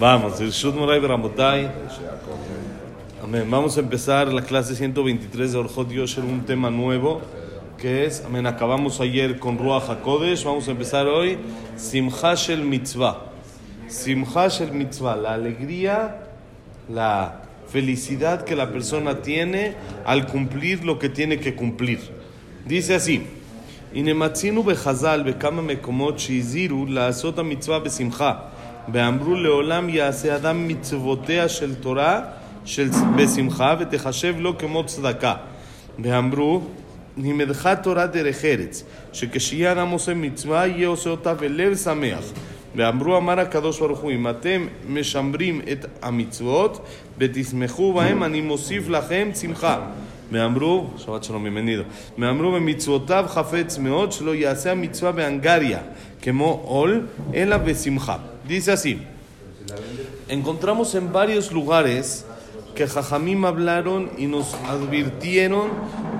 Vamos, 0.00 0.40
Amén. 3.22 3.50
Vamos 3.50 3.76
a 3.76 3.80
empezar 3.80 4.32
la 4.32 4.40
clase 4.40 4.74
123 4.74 5.52
de 5.52 5.58
Orjot 5.58 5.90
Yosher, 5.90 6.24
un 6.24 6.46
tema 6.46 6.70
nuevo 6.70 7.20
que 7.76 8.06
es, 8.06 8.24
amén, 8.24 8.46
acabamos 8.46 8.98
ayer 9.02 9.38
con 9.38 9.58
Ruach 9.58 9.90
HaKodesh, 9.90 10.44
vamos 10.44 10.68
a 10.68 10.70
empezar 10.70 11.06
hoy, 11.06 11.36
Simcha 11.76 12.34
Shel 12.34 12.62
Mitzvah. 12.62 13.26
Simcha 13.88 14.48
Shel 14.48 14.72
Mitzvah, 14.72 15.16
la 15.16 15.34
alegría, 15.34 16.16
la 16.88 17.42
felicidad 17.68 18.44
que 18.44 18.56
la 18.56 18.72
persona 18.72 19.20
tiene 19.20 19.74
al 20.06 20.26
cumplir 20.26 20.82
lo 20.82 20.98
que 20.98 21.10
tiene 21.10 21.38
que 21.38 21.54
cumplir. 21.54 22.00
Dice 22.64 22.94
así, 22.94 23.22
Inematzinu 23.92 24.62
bechazal 24.62 25.24
bekama 25.24 25.60
mekomot 25.60 26.16
shiziru 26.16 26.86
la 26.86 27.08
azota 27.08 27.42
mitzvah 27.42 27.80
besimcha 27.80 28.59
ואמרו 28.93 29.35
לעולם 29.35 29.89
יעשה 29.89 30.35
אדם 30.35 30.67
מצוותיה 30.67 31.49
של 31.49 31.75
תורה 31.75 32.21
של 32.65 32.87
בשמחה 33.15 33.75
ותחשב 33.79 34.35
לו 34.39 34.57
כמו 34.57 34.83
צדקה 34.83 35.33
ואמרו 35.99 36.61
לימדך 37.17 37.69
תורה 37.83 38.07
דרך 38.07 38.45
ארץ 38.45 38.83
שכשיהיה 39.13 39.71
אדם 39.71 39.89
עושה 39.89 40.13
מצווה 40.13 40.67
יהיה 40.67 40.87
עושה 40.87 41.09
אותה 41.09 41.33
בלב 41.33 41.75
שמח 41.75 42.23
ואמרו 42.75 43.17
אמר 43.17 43.39
הקדוש 43.39 43.79
ברוך 43.79 43.99
הוא 43.99 44.11
אם 44.11 44.29
אתם 44.29 44.67
משמרים 44.89 45.61
את 45.71 45.85
המצוות 46.01 46.85
ותשמחו 47.17 47.93
בהם 47.93 48.23
אני 48.23 48.41
מוסיף 48.41 48.89
לכם 48.89 49.29
שמחה 49.41 49.79
ואמרו, 50.31 50.87
שבת 50.97 51.23
שלום 51.23 51.45
bienvenido, 51.45 51.83
ואמרו 52.19 52.51
במצוותיו 52.51 53.25
חפץ 53.27 53.77
מאוד 53.77 54.11
שלא 54.11 54.35
יעשה 54.35 54.71
המצווה 54.71 55.11
בהנגריה 55.11 55.79
כמו 56.21 56.61
עול 56.65 57.07
אלא 57.33 57.57
בשמחה. 57.57 58.17
Dice 58.50 58.72
así, 58.72 59.00
encontramos 60.26 60.96
en 60.96 61.12
varios 61.12 61.52
lugares 61.52 62.26
que 62.74 62.88
Jajamim 62.88 63.44
hablaron 63.44 64.10
y 64.18 64.26
nos 64.26 64.54
advirtieron 64.66 65.68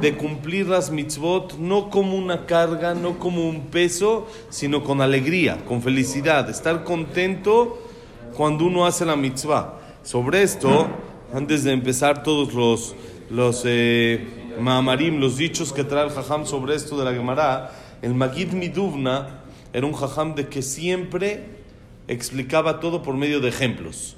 de 0.01 0.17
cumplir 0.17 0.69
las 0.69 0.93
mitzvot 0.93 1.59
no 1.59 1.91
como 1.91 2.17
una 2.17 2.47
carga, 2.47 2.95
no 2.95 3.19
como 3.19 3.49
un 3.49 3.63
peso, 3.63 4.29
sino 4.49 4.85
con 4.85 5.01
alegría, 5.01 5.65
con 5.65 5.83
felicidad, 5.83 6.49
estar 6.49 6.85
contento 6.85 7.83
cuando 8.37 8.65
uno 8.67 8.87
hace 8.87 9.05
la 9.05 9.17
mitzvah. 9.17 9.81
Sobre 10.05 10.45
esto, 10.45 10.87
antes 11.35 11.65
de 11.65 11.73
empezar 11.73 12.23
todos 12.23 12.55
los, 12.55 12.95
los 13.29 13.63
eh, 13.65 14.55
maamarim, 14.61 15.19
los 15.19 15.37
dichos 15.37 15.73
que 15.73 15.83
trae 15.83 16.05
el 16.05 16.13
Jajam 16.13 16.47
sobre 16.47 16.77
esto 16.77 16.97
de 16.97 17.07
la 17.07 17.13
Gemara, 17.13 17.73
el 18.03 18.15
Magid 18.15 18.53
Miduvna 18.53 19.41
era 19.73 19.85
un 19.85 19.95
Jajam 19.95 20.37
de 20.37 20.49
que 20.49 20.63
siempre 20.63 21.60
explicaba 22.09 22.81
todo 22.81 23.03
por 23.03 23.17
medio 23.17 23.41
de 23.41 23.49
ejemplos. 23.49 24.17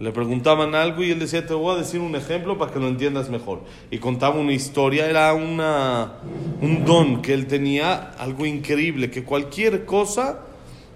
Le 0.00 0.12
preguntaban 0.12 0.74
algo 0.74 1.02
y 1.02 1.10
él 1.10 1.18
decía, 1.18 1.46
te 1.46 1.52
voy 1.52 1.74
a 1.74 1.78
decir 1.78 2.00
un 2.00 2.16
ejemplo 2.16 2.56
para 2.56 2.72
que 2.72 2.78
lo 2.78 2.88
entiendas 2.88 3.28
mejor. 3.28 3.60
Y 3.90 3.98
contaba 3.98 4.36
una 4.36 4.52
historia, 4.52 5.06
era 5.08 5.34
una, 5.34 6.14
un 6.62 6.86
don 6.86 7.20
que 7.20 7.34
él 7.34 7.46
tenía, 7.46 8.12
algo 8.18 8.46
increíble, 8.46 9.10
que 9.10 9.24
cualquier 9.24 9.84
cosa 9.84 10.40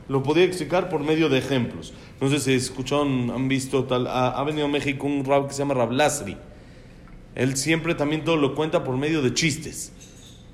lo 0.08 0.22
podía 0.22 0.44
explicar 0.44 0.88
por 0.88 1.02
medio 1.02 1.28
de 1.28 1.38
ejemplos. 1.38 1.92
No 2.18 2.30
sé 2.30 2.40
si 2.40 2.54
escucharon, 2.54 3.30
han 3.30 3.46
visto, 3.46 3.86
ha, 3.90 4.42
venido 4.44 4.64
a 4.64 4.70
México 4.70 5.06
un 5.06 5.22
rab 5.22 5.48
que 5.48 5.52
se 5.52 5.58
llama 5.58 5.74
Rab 5.74 5.92
Lasri. 5.92 6.38
Él 7.34 7.56
siempre 7.58 7.94
también 7.94 8.24
todo 8.24 8.36
lo 8.36 8.54
cuenta 8.54 8.84
por 8.84 8.96
medio 8.96 9.20
de 9.20 9.34
chistes. 9.34 9.92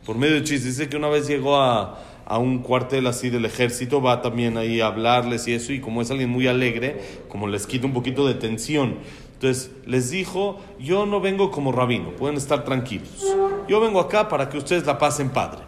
Por 0.04 0.16
medio 0.16 0.34
de 0.34 0.42
chistes. 0.42 0.76
Dice 0.76 0.88
que 0.88 0.96
una 0.96 1.08
vez 1.08 1.28
llegó 1.28 1.60
a, 1.60 2.00
a 2.26 2.38
un 2.38 2.60
cuartel 2.60 3.06
así 3.06 3.30
del 3.30 3.44
ejército, 3.44 4.00
va 4.00 4.22
también 4.22 4.56
ahí 4.56 4.80
a 4.80 4.86
hablarles 4.86 5.48
y 5.48 5.54
eso, 5.54 5.72
y 5.72 5.80
como 5.80 6.02
es 6.02 6.10
alguien 6.10 6.30
muy 6.30 6.46
alegre, 6.46 7.00
como 7.28 7.46
les 7.46 7.66
quita 7.66 7.86
un 7.86 7.92
poquito 7.92 8.26
de 8.26 8.34
tensión. 8.34 8.96
Entonces 9.34 9.70
les 9.86 10.10
dijo, 10.10 10.60
yo 10.78 11.06
no 11.06 11.20
vengo 11.20 11.50
como 11.50 11.72
rabino, 11.72 12.10
pueden 12.10 12.36
estar 12.36 12.64
tranquilos. 12.64 13.24
Yo 13.68 13.80
vengo 13.80 13.98
acá 14.00 14.28
para 14.28 14.48
que 14.48 14.58
ustedes 14.58 14.84
la 14.84 14.98
pasen 14.98 15.30
padre. 15.30 15.60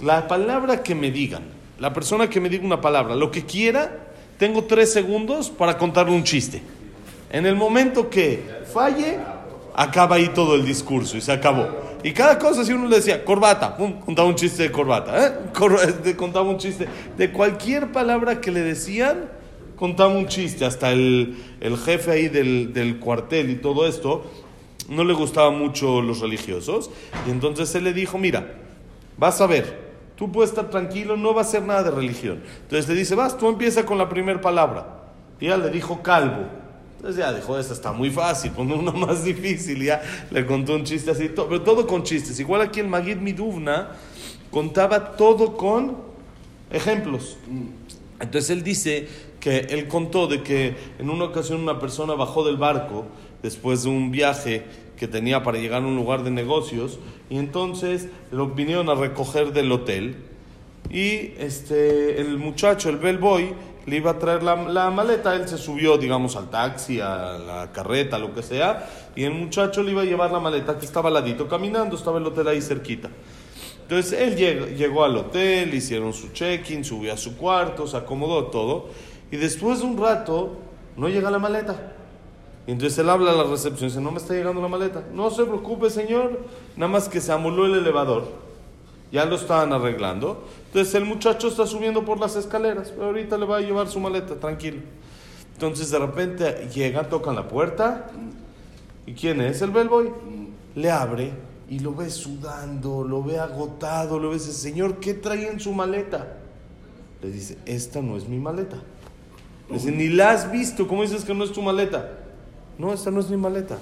La 0.00 0.28
palabra 0.28 0.82
que 0.82 0.94
me 0.94 1.10
digan, 1.10 1.42
la 1.80 1.92
persona 1.92 2.30
que 2.30 2.40
me 2.40 2.48
diga 2.48 2.64
una 2.64 2.80
palabra, 2.80 3.16
lo 3.16 3.30
que 3.30 3.44
quiera, 3.44 4.06
tengo 4.38 4.64
tres 4.64 4.92
segundos 4.92 5.50
para 5.50 5.76
contarle 5.76 6.12
un 6.12 6.22
chiste. 6.22 6.62
En 7.30 7.46
el 7.46 7.56
momento 7.56 8.08
que 8.08 8.44
falle, 8.72 9.18
acaba 9.74 10.16
ahí 10.16 10.28
todo 10.28 10.54
el 10.54 10.64
discurso 10.64 11.16
y 11.16 11.20
se 11.20 11.32
acabó. 11.32 11.66
Y 12.02 12.12
cada 12.12 12.38
cosa, 12.38 12.64
si 12.64 12.72
uno 12.72 12.88
le 12.88 12.96
decía, 12.96 13.24
corbata, 13.24 13.76
contaba 13.76 14.28
un 14.28 14.36
chiste 14.36 14.62
de 14.64 14.72
corbata, 14.72 15.26
¿eh? 15.26 15.32
Cor 15.52 15.78
contaba 16.16 16.48
un 16.48 16.58
chiste. 16.58 16.86
De 17.16 17.32
cualquier 17.32 17.92
palabra 17.92 18.40
que 18.40 18.50
le 18.50 18.60
decían, 18.60 19.30
contaba 19.76 20.12
un 20.12 20.28
chiste. 20.28 20.64
Hasta 20.64 20.92
el, 20.92 21.36
el 21.60 21.76
jefe 21.76 22.10
ahí 22.12 22.28
del, 22.28 22.72
del, 22.72 22.98
cuartel 22.98 23.50
y 23.50 23.56
todo 23.56 23.86
esto, 23.86 24.24
no 24.88 25.02
le 25.02 25.14
gustaba 25.14 25.50
mucho 25.50 26.02
los 26.02 26.20
religiosos. 26.20 26.90
Y 27.26 27.30
entonces 27.30 27.74
él 27.74 27.84
le 27.84 27.92
dijo, 27.92 28.18
mira, 28.18 28.54
vas 29.16 29.40
a 29.40 29.46
ver, 29.46 29.94
tú 30.14 30.30
puedes 30.30 30.50
estar 30.50 30.70
tranquilo, 30.70 31.16
no 31.16 31.34
va 31.34 31.40
a 31.40 31.44
ser 31.44 31.62
nada 31.62 31.84
de 31.84 31.90
religión. 31.90 32.42
Entonces 32.62 32.88
le 32.88 32.94
dice, 32.94 33.14
vas, 33.14 33.36
tú 33.36 33.48
empieza 33.48 33.84
con 33.84 33.98
la 33.98 34.08
primera 34.08 34.40
palabra. 34.40 35.04
Y 35.40 35.46
ella 35.46 35.56
le 35.56 35.70
dijo 35.70 36.02
calvo. 36.02 36.63
Entonces 37.04 37.22
ya 37.22 37.34
dijo, 37.34 37.58
esta 37.58 37.74
está 37.74 37.92
muy 37.92 38.08
fácil, 38.08 38.52
pon 38.52 38.72
uno 38.72 38.90
más 38.92 39.24
difícil. 39.24 39.84
Ya 39.84 40.00
le 40.30 40.46
contó 40.46 40.74
un 40.74 40.84
chiste 40.84 41.10
así, 41.10 41.28
todo, 41.28 41.48
pero 41.48 41.60
todo 41.60 41.86
con 41.86 42.02
chistes. 42.02 42.40
Igual 42.40 42.62
aquí 42.62 42.80
el 42.80 42.88
Magid 42.88 43.18
Miduvna 43.18 43.90
contaba 44.50 45.14
todo 45.14 45.54
con 45.54 45.98
ejemplos. 46.70 47.36
Entonces 48.18 48.48
él 48.48 48.62
dice 48.62 49.06
que 49.38 49.66
él 49.68 49.86
contó 49.86 50.28
de 50.28 50.42
que 50.42 50.76
en 50.98 51.10
una 51.10 51.26
ocasión 51.26 51.60
una 51.60 51.78
persona 51.78 52.14
bajó 52.14 52.42
del 52.42 52.56
barco 52.56 53.04
después 53.42 53.82
de 53.82 53.90
un 53.90 54.10
viaje 54.10 54.64
que 54.96 55.06
tenía 55.06 55.42
para 55.42 55.58
llegar 55.58 55.82
a 55.82 55.86
un 55.86 55.96
lugar 55.96 56.24
de 56.24 56.30
negocios 56.30 56.98
y 57.28 57.36
entonces 57.36 58.08
lo 58.30 58.48
vinieron 58.48 58.88
a 58.88 58.94
recoger 58.94 59.52
del 59.52 59.70
hotel 59.72 60.16
y 60.88 61.34
este 61.38 62.20
el 62.20 62.38
muchacho, 62.38 62.88
el 62.88 62.96
bellboy, 62.96 63.52
le 63.86 63.96
iba 63.96 64.12
a 64.12 64.18
traer 64.18 64.42
la, 64.42 64.56
la, 64.56 64.90
maleta, 64.90 65.34
él 65.34 65.48
se 65.48 65.58
subió, 65.58 65.98
digamos, 65.98 66.36
al 66.36 66.48
taxi, 66.50 67.00
a 67.00 67.38
la 67.38 67.72
carreta, 67.72 68.18
lo 68.18 68.34
que 68.34 68.42
sea, 68.42 68.88
y 69.14 69.24
el 69.24 69.32
muchacho 69.32 69.82
le 69.82 69.92
iba 69.92 70.02
a 70.02 70.04
llevar 70.04 70.30
la 70.30 70.40
maleta 70.40 70.78
que 70.78 70.86
estaba 70.86 71.08
al 71.08 71.14
ladito 71.14 71.48
caminando, 71.48 71.96
estaba 71.96 72.18
el 72.18 72.26
hotel 72.26 72.48
ahí 72.48 72.62
cerquita. 72.62 73.10
Entonces 73.82 74.18
él 74.18 74.36
llegó, 74.36 74.66
llegó 74.66 75.04
al 75.04 75.16
hotel, 75.16 75.74
hicieron 75.74 76.14
su 76.14 76.32
check-in, 76.32 76.84
subió 76.84 77.12
a 77.12 77.16
su 77.18 77.36
cuarto, 77.36 77.86
se 77.86 77.96
acomodó 77.96 78.46
todo, 78.46 78.88
y 79.30 79.36
después 79.36 79.80
de 79.80 79.86
un 79.86 79.98
rato 79.98 80.56
no 80.96 81.08
llega 81.08 81.30
la 81.30 81.38
maleta. 81.38 81.92
Entonces 82.66 82.98
él 82.98 83.10
habla 83.10 83.32
a 83.32 83.34
la 83.34 83.44
recepción, 83.44 83.90
dice, 83.90 84.00
no 84.00 84.10
me 84.10 84.18
está 84.18 84.32
llegando 84.32 84.62
la 84.62 84.68
maleta. 84.68 85.04
No 85.12 85.30
se 85.30 85.44
preocupe, 85.44 85.90
señor, 85.90 86.40
nada 86.76 86.90
más 86.90 87.08
que 87.08 87.20
se 87.20 87.30
amoló 87.30 87.66
el 87.66 87.74
elevador. 87.74 88.24
Ya 89.14 89.24
lo 89.26 89.36
estaban 89.36 89.72
arreglando. 89.72 90.44
Entonces 90.66 90.92
el 90.96 91.04
muchacho 91.04 91.46
está 91.46 91.68
subiendo 91.68 92.04
por 92.04 92.18
las 92.18 92.34
escaleras, 92.34 92.90
pero 92.90 93.06
ahorita 93.06 93.38
le 93.38 93.46
va 93.46 93.58
a 93.58 93.60
llevar 93.60 93.86
su 93.86 94.00
maleta, 94.00 94.34
tranquilo. 94.40 94.80
Entonces 95.52 95.88
de 95.92 96.00
repente 96.00 96.68
llegan, 96.74 97.08
tocan 97.08 97.36
la 97.36 97.46
puerta. 97.46 98.10
¿Y 99.06 99.12
quién 99.12 99.40
es? 99.40 99.62
El 99.62 99.70
bellboy. 99.70 100.10
Le 100.74 100.90
abre 100.90 101.30
y 101.70 101.78
lo 101.78 101.94
ve 101.94 102.10
sudando, 102.10 103.04
lo 103.04 103.22
ve 103.22 103.38
agotado, 103.38 104.18
lo 104.18 104.30
ve 104.30 104.36
ese 104.36 104.52
señor, 104.52 104.98
¿qué 104.98 105.14
trae 105.14 105.48
en 105.48 105.60
su 105.60 105.72
maleta? 105.72 106.38
Le 107.22 107.30
dice, 107.30 107.56
esta 107.66 108.02
no 108.02 108.16
es 108.16 108.28
mi 108.28 108.40
maleta. 108.40 108.82
Le 109.68 109.74
dice, 109.74 109.92
ni 109.92 110.08
la 110.08 110.32
has 110.32 110.50
visto, 110.50 110.88
¿cómo 110.88 111.02
dices 111.02 111.24
que 111.24 111.34
no 111.34 111.44
es 111.44 111.52
tu 111.52 111.62
maleta? 111.62 112.18
No, 112.78 112.92
esta 112.92 113.12
no 113.12 113.20
es 113.20 113.30
mi 113.30 113.36
maleta. 113.36 113.78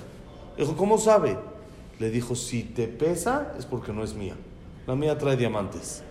Dijo, 0.58 0.76
¿cómo 0.76 0.98
sabe? 0.98 1.38
Le 1.98 2.10
dijo, 2.10 2.34
si 2.34 2.64
te 2.64 2.86
pesa 2.86 3.54
es 3.58 3.64
porque 3.64 3.94
no 3.94 4.04
es 4.04 4.12
mía. 4.12 4.34
La 4.86 4.94
mía 4.94 5.16
trae 5.16 5.36
diamantes. 5.36 6.02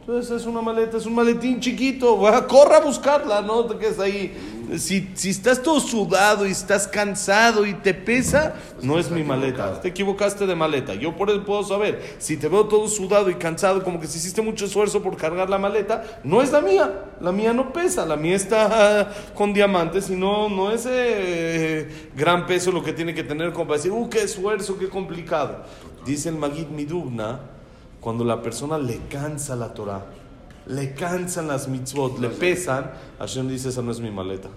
Entonces 0.00 0.40
es 0.40 0.46
una 0.46 0.62
maleta, 0.62 0.96
es 0.96 1.06
un 1.06 1.14
maletín 1.14 1.60
chiquito. 1.60 2.16
Corra 2.48 2.78
a 2.78 2.80
buscarla, 2.80 3.42
no 3.42 3.64
te 3.66 3.76
quedes 3.76 3.98
ahí. 3.98 4.34
Si, 4.78 5.10
si 5.14 5.30
estás 5.30 5.62
todo 5.62 5.78
sudado 5.78 6.46
y 6.46 6.52
estás 6.52 6.88
cansado 6.88 7.66
y 7.66 7.74
te 7.74 7.92
pesa, 7.92 8.54
no 8.82 8.98
es 8.98 9.10
mi 9.10 9.22
maleta. 9.22 9.80
Te 9.80 9.88
equivocaste 9.88 10.46
de 10.46 10.54
maleta. 10.54 10.94
Yo 10.94 11.14
por 11.14 11.28
eso 11.28 11.44
puedo 11.44 11.64
saber. 11.64 12.16
Si 12.18 12.36
te 12.36 12.48
veo 12.48 12.66
todo 12.66 12.88
sudado 12.88 13.30
y 13.30 13.34
cansado, 13.34 13.84
como 13.84 14.00
que 14.00 14.06
si 14.06 14.18
hiciste 14.18 14.40
mucho 14.42 14.64
esfuerzo 14.64 15.02
por 15.02 15.16
cargar 15.16 15.50
la 15.50 15.58
maleta, 15.58 16.20
no 16.24 16.40
es 16.40 16.50
la 16.50 16.60
mía. 16.60 17.04
La 17.20 17.30
mía 17.30 17.52
no 17.52 17.72
pesa. 17.72 18.06
La 18.06 18.16
mía 18.16 18.36
está 18.36 19.12
con 19.34 19.52
diamantes 19.52 20.08
y 20.08 20.16
no, 20.16 20.48
no 20.48 20.70
es 20.70 20.86
eh, 20.88 22.10
gran 22.16 22.46
peso 22.46 22.72
lo 22.72 22.82
que 22.82 22.92
tiene 22.92 23.12
que 23.12 23.22
tener 23.22 23.52
como 23.52 23.66
para 23.66 23.76
decir, 23.76 23.92
uh, 23.92 24.08
qué 24.08 24.22
esfuerzo, 24.22 24.78
qué 24.78 24.88
complicado. 24.88 25.64
Dice 26.06 26.30
el 26.30 26.36
Magid 26.36 26.68
Midubna 26.68 27.49
cuando 28.00 28.24
la 28.24 28.40
persona 28.42 28.78
le 28.78 29.06
cansa 29.08 29.56
la 29.56 29.74
Torah, 29.74 30.06
le 30.66 30.94
cansan 30.94 31.48
las 31.48 31.68
mitzvot, 31.68 32.18
le 32.18 32.28
pesan, 32.28 32.90
Hashem 33.18 33.48
dice, 33.48 33.68
esa 33.68 33.82
no 33.82 33.90
es 33.90 34.00
mi 34.00 34.10
maleta. 34.10 34.48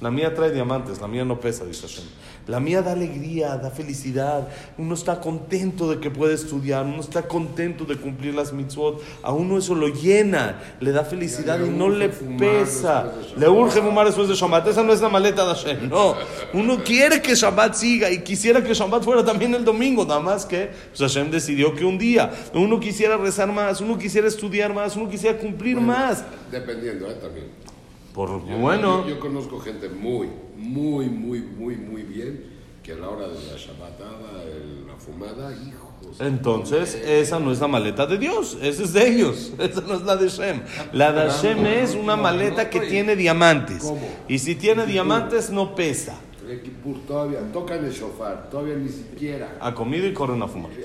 La 0.00 0.12
mía 0.12 0.32
trae 0.32 0.52
diamantes, 0.52 1.00
la 1.00 1.08
mía 1.08 1.24
no 1.24 1.40
pesa, 1.40 1.64
dice 1.64 1.88
Hashem. 1.88 2.04
La 2.46 2.60
mía 2.60 2.82
da 2.82 2.92
alegría, 2.92 3.56
da 3.56 3.70
felicidad. 3.70 4.48
Uno 4.78 4.94
está 4.94 5.20
contento 5.20 5.90
de 5.90 5.98
que 5.98 6.10
puede 6.10 6.34
estudiar, 6.34 6.86
uno 6.86 7.00
está 7.00 7.26
contento 7.26 7.84
de 7.84 7.96
cumplir 7.96 8.34
las 8.34 8.52
mitzvot. 8.52 9.02
A 9.22 9.32
uno 9.32 9.58
eso 9.58 9.74
lo 9.74 9.88
llena, 9.88 10.60
le 10.80 10.92
da 10.92 11.04
felicidad 11.04 11.58
y 11.60 11.68
no 11.68 11.88
le 11.88 12.08
pesa. 12.08 13.12
Le 13.36 13.48
urge 13.48 13.82
fumar 13.82 14.06
después 14.06 14.28
de 14.28 14.34
Shabbat. 14.34 14.68
Esa 14.68 14.84
no 14.84 14.92
es 14.92 15.00
la 15.00 15.08
maleta 15.08 15.44
de 15.46 15.54
Hashem, 15.54 15.88
no. 15.88 16.14
Uno 16.54 16.82
quiere 16.84 17.20
que 17.20 17.34
Shabbat 17.34 17.74
siga 17.74 18.10
y 18.10 18.22
quisiera 18.22 18.62
que 18.62 18.72
Shabbat 18.72 19.02
fuera 19.02 19.24
también 19.24 19.54
el 19.54 19.64
domingo, 19.64 20.04
nada 20.04 20.20
más 20.20 20.46
que 20.46 20.70
pues 20.88 21.00
Hashem 21.00 21.30
decidió 21.30 21.74
que 21.74 21.84
un 21.84 21.98
día 21.98 22.30
uno 22.54 22.78
quisiera 22.78 23.16
rezar 23.16 23.52
más, 23.52 23.80
uno 23.80 23.98
quisiera 23.98 24.28
estudiar 24.28 24.72
más, 24.72 24.96
uno 24.96 25.10
quisiera 25.10 25.36
cumplir 25.36 25.80
más. 25.80 26.24
Dependiendo, 26.50 27.10
¿eh? 27.10 27.14
También. 27.20 27.77
Por 28.18 28.44
Yo- 28.48 28.56
bueno. 28.58 29.04
Yo, 29.06 29.10
yo 29.14 29.20
conozco 29.20 29.60
gente 29.60 29.88
muy, 29.88 30.26
muy, 30.56 31.06
muy, 31.08 31.38
muy, 31.40 31.76
muy 31.76 32.02
bien 32.02 32.46
que 32.82 32.90
a 32.90 32.96
la 32.96 33.10
hora 33.10 33.28
de 33.28 33.34
la 33.34 33.56
shabatada, 33.56 34.42
el- 34.42 34.88
la 34.88 34.96
fumada, 34.96 35.52
hijos. 35.52 36.18
Entonces, 36.18 36.96
esa 36.96 37.38
no 37.38 37.52
es 37.52 37.60
la 37.60 37.68
maleta 37.68 38.06
de 38.08 38.18
Dios, 38.18 38.58
esa 38.60 38.82
es 38.82 38.92
de 38.92 39.06
ellos, 39.08 39.52
esa 39.60 39.82
no 39.82 39.94
es 39.94 40.02
la 40.02 40.16
de 40.16 40.28
Shem. 40.28 40.62
La 40.92 41.12
de 41.12 41.30
Shem 41.30 41.64
es 41.64 41.94
una 41.94 42.16
maleta 42.16 42.68
que 42.68 42.80
tiene 42.80 43.14
diamantes. 43.14 43.84
¿Cómo? 43.84 44.00
Y 44.26 44.40
si 44.40 44.56
tiene 44.56 44.84
diamantes, 44.84 45.50
no 45.50 45.76
pesa. 45.76 46.18
El 46.50 46.60
Kippur 46.60 46.96
todavía 47.06 47.38
tocan 47.52 47.84
el 47.84 47.92
shofar, 47.92 48.50
todavía 48.50 48.74
ni 48.74 48.88
siquiera 48.88 49.58
Ha 49.60 49.72
comido 49.72 50.08
y 50.08 50.12
corren 50.12 50.42
a 50.42 50.48
fumar. 50.48 50.72
eh, 50.72 50.76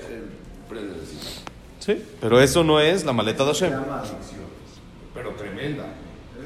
cigarro. 0.70 1.40
Sí, 1.80 2.00
pero 2.20 2.40
eso 2.40 2.62
no 2.62 2.78
es 2.78 3.04
la 3.04 3.12
maleta 3.12 3.44
de 3.44 3.50
Hashem. 3.54 3.72
Pero 5.12 5.30
tremenda. 5.30 5.94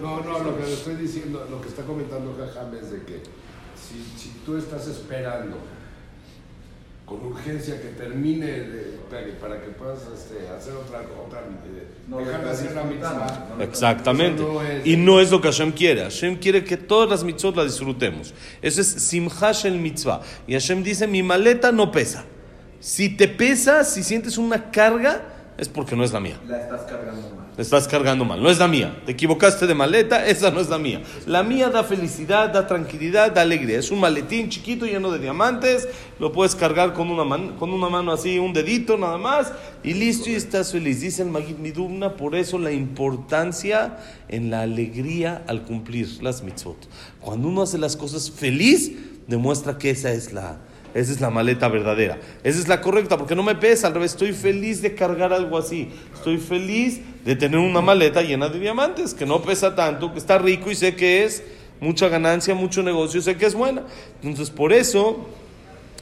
No, 0.01 0.21
no, 0.21 0.39
lo 0.39 0.57
que 0.57 0.65
le 0.65 0.73
estoy 0.73 0.95
diciendo, 0.97 1.47
lo 1.51 1.61
que 1.61 1.69
está 1.69 1.83
comentando 1.83 2.37
Jajam 2.39 2.75
es 2.75 2.91
de 2.93 3.03
que 3.03 3.21
si, 3.77 4.03
si 4.21 4.31
tú 4.45 4.57
estás 4.57 4.87
esperando 4.89 5.57
con 7.07 7.25
urgencia 7.25 7.81
que 7.81 7.89
termine 7.89 8.47
de- 8.47 8.99
para, 9.11 9.25
que, 9.25 9.33
para 9.33 9.63
que 9.63 9.69
puedas 9.71 10.01
este, 10.15 10.47
hacer 10.51 10.75
otra, 10.75 11.01
otra 11.27 11.41
eh, 11.41 11.87
No, 12.07 12.19
dejar 12.19 12.45
de 12.45 12.51
estás 12.53 12.61
hacer 12.61 12.77
la 12.77 12.85
mitzvah. 12.85 13.55
No, 13.57 13.65
Exactamente. 13.65 14.43
No 14.43 14.63
es- 14.63 14.87
Y 14.87 14.97
no 14.99 15.19
es 15.21 15.31
lo 15.31 15.41
que 15.41 15.49
Hashem 15.49 15.73
quiere. 15.73 16.03
Hashem 16.03 16.37
quiere 16.37 16.63
que 16.65 16.77
todas 16.77 17.09
las 17.09 17.25
mitzvot 17.25 17.57
las 17.57 17.67
disfrutemos. 17.67 18.35
Eso 18.61 18.83
es 18.83 18.89
simhash 18.89 19.65
el 19.65 19.79
mitzvah. 19.79 20.21
Y 20.47 20.53
Hashem 20.53 20.83
dice, 20.83 21.07
mi 21.07 21.23
maleta 21.23 21.73
no 21.73 21.91
pesa. 21.91 22.25
Si 22.79 23.17
te 23.17 23.27
pesa, 23.27 23.85
si 23.85 24.03
sientes 24.05 24.37
una 24.37 24.71
carga, 24.71 25.38
es 25.59 25.69
porque 25.69 25.95
no 25.97 26.05
es 26.05 26.13
la 26.13 26.21
mía. 26.21 26.39
La 26.47 26.59
estás 26.63 26.83
cargando 26.83 27.21
mal. 27.21 27.47
La 27.57 27.63
estás 27.63 27.89
cargando 27.89 28.25
mal, 28.25 28.41
no 28.43 28.49
es 28.49 28.59
la 28.59 28.69
mía. 28.69 29.03
Te 29.05 29.13
equivocaste 29.13 29.67
de 29.67 29.75
maleta, 29.75 30.25
esa 30.27 30.53
no 30.53 30.61
es 30.61 30.69
la 30.69 30.79
mía. 30.79 31.03
La 31.27 31.43
mía 31.43 31.69
da 31.69 31.83
felicidad, 31.83 32.51
da 32.53 32.69
tranquilidad, 32.69 33.33
da 33.33 33.43
alegría. 33.43 33.81
Es 33.81 33.91
un 33.91 33.99
maletín 33.99 34.49
chiquito 34.49 34.87
lleno 34.87 35.11
de 35.11 35.19
diamantes, 35.19 35.89
lo 36.21 36.31
puedes 36.31 36.55
cargar 36.55 36.93
con 36.95 37.11
una, 37.11 37.25
man- 37.25 37.57
con 37.59 37.73
una 37.73 37.89
mano 37.89 38.13
así, 38.13 38.39
un 38.39 38.53
dedito 38.53 38.97
nada 38.97 39.19
más, 39.19 39.53
y 39.83 39.95
listo 39.95 40.31
y 40.31 40.35
estás 40.35 40.71
feliz. 40.71 41.01
Dice 41.01 41.23
el 41.23 41.31
Magid 41.31 41.57
Midumna, 41.57 42.15
por 42.17 42.37
eso 42.37 42.59
la 42.59 42.71
importancia 42.71 43.99
en 44.29 44.51
la 44.51 44.63
alegría 44.63 45.43
al 45.49 45.65
cumplir 45.65 46.23
las 46.23 46.43
mitzvot. 46.43 46.77
Cuando 47.21 47.49
uno 47.49 47.63
hace 47.63 47.79
las 47.79 47.97
cosas 47.97 48.31
feliz, 48.31 48.93
demuestra 49.27 49.77
que 49.79 49.91
esa 49.91 50.13
es 50.13 50.33
la, 50.33 50.59
esa 50.99 51.13
es 51.13 51.21
la 51.21 51.31
maleta 51.31 51.69
verdadera. 51.69 52.19
Esa 52.43 52.59
es 52.59 52.67
la 52.67 52.81
correcta, 52.81 53.17
porque 53.17 53.37
no 53.37 53.43
me 53.43 53.55
pesa, 53.55 53.87
al 53.87 53.95
revés, 53.95 54.13
estoy 54.13 54.33
feliz 54.33 54.83
de 54.83 54.95
cargar 54.95 55.33
algo 55.33 55.57
así. 55.57 55.91
Estoy 56.13 56.39
feliz 56.39 57.01
de 57.25 57.37
tener 57.37 57.61
una 57.61 57.81
maleta 57.81 58.23
llena 58.23 58.49
de 58.49 58.59
diamantes, 58.59 59.15
que 59.15 59.25
no 59.25 59.41
pesa 59.41 59.75
tanto, 59.75 60.13
que 60.13 60.19
está 60.19 60.39
rico 60.39 60.71
y 60.71 60.75
sé 60.75 60.97
que 60.97 61.25
es 61.25 61.43
mucha 61.81 62.09
ganancia, 62.09 62.55
mucho 62.55 62.83
negocio, 62.83 63.23
sé 63.23 63.37
que 63.37 63.47
es 63.47 63.55
buena. 63.55 63.85
Entonces, 64.23 64.51
por 64.51 64.73
eso 64.73 65.29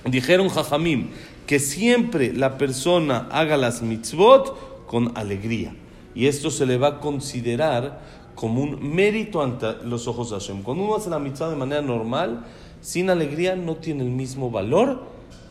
dijeron 0.05 0.49
Jajamim 0.49 1.09
que 1.47 1.59
siempre 1.59 2.33
la 2.33 2.57
persona 2.59 3.29
haga 3.31 3.57
las 3.57 3.83
mitzvot 3.83 4.87
con 4.87 5.13
alegría. 5.17 5.75
Y 6.15 6.27
esto 6.27 6.51
se 6.51 6.65
le 6.65 6.79
va 6.79 6.89
a 6.89 7.01
considerar 7.01 8.01
como 8.35 8.63
un 8.63 8.95
mérito 8.95 9.43
ante 9.43 9.75
los 9.85 10.09
ojos 10.09 10.31
de 10.31 10.37
Hashem. 10.37 10.63
Cuando 10.63 10.85
uno 10.85 10.97
hace 10.97 11.11
la 11.11 11.19
mitzvah 11.19 11.51
de 11.51 11.57
manera 11.57 11.83
normal, 11.83 12.45
sin 12.87 13.11
alegría, 13.11 13.57
no 13.57 13.75
tiene 13.75 14.05
el 14.05 14.11
mismo 14.11 14.49
valor 14.49 15.03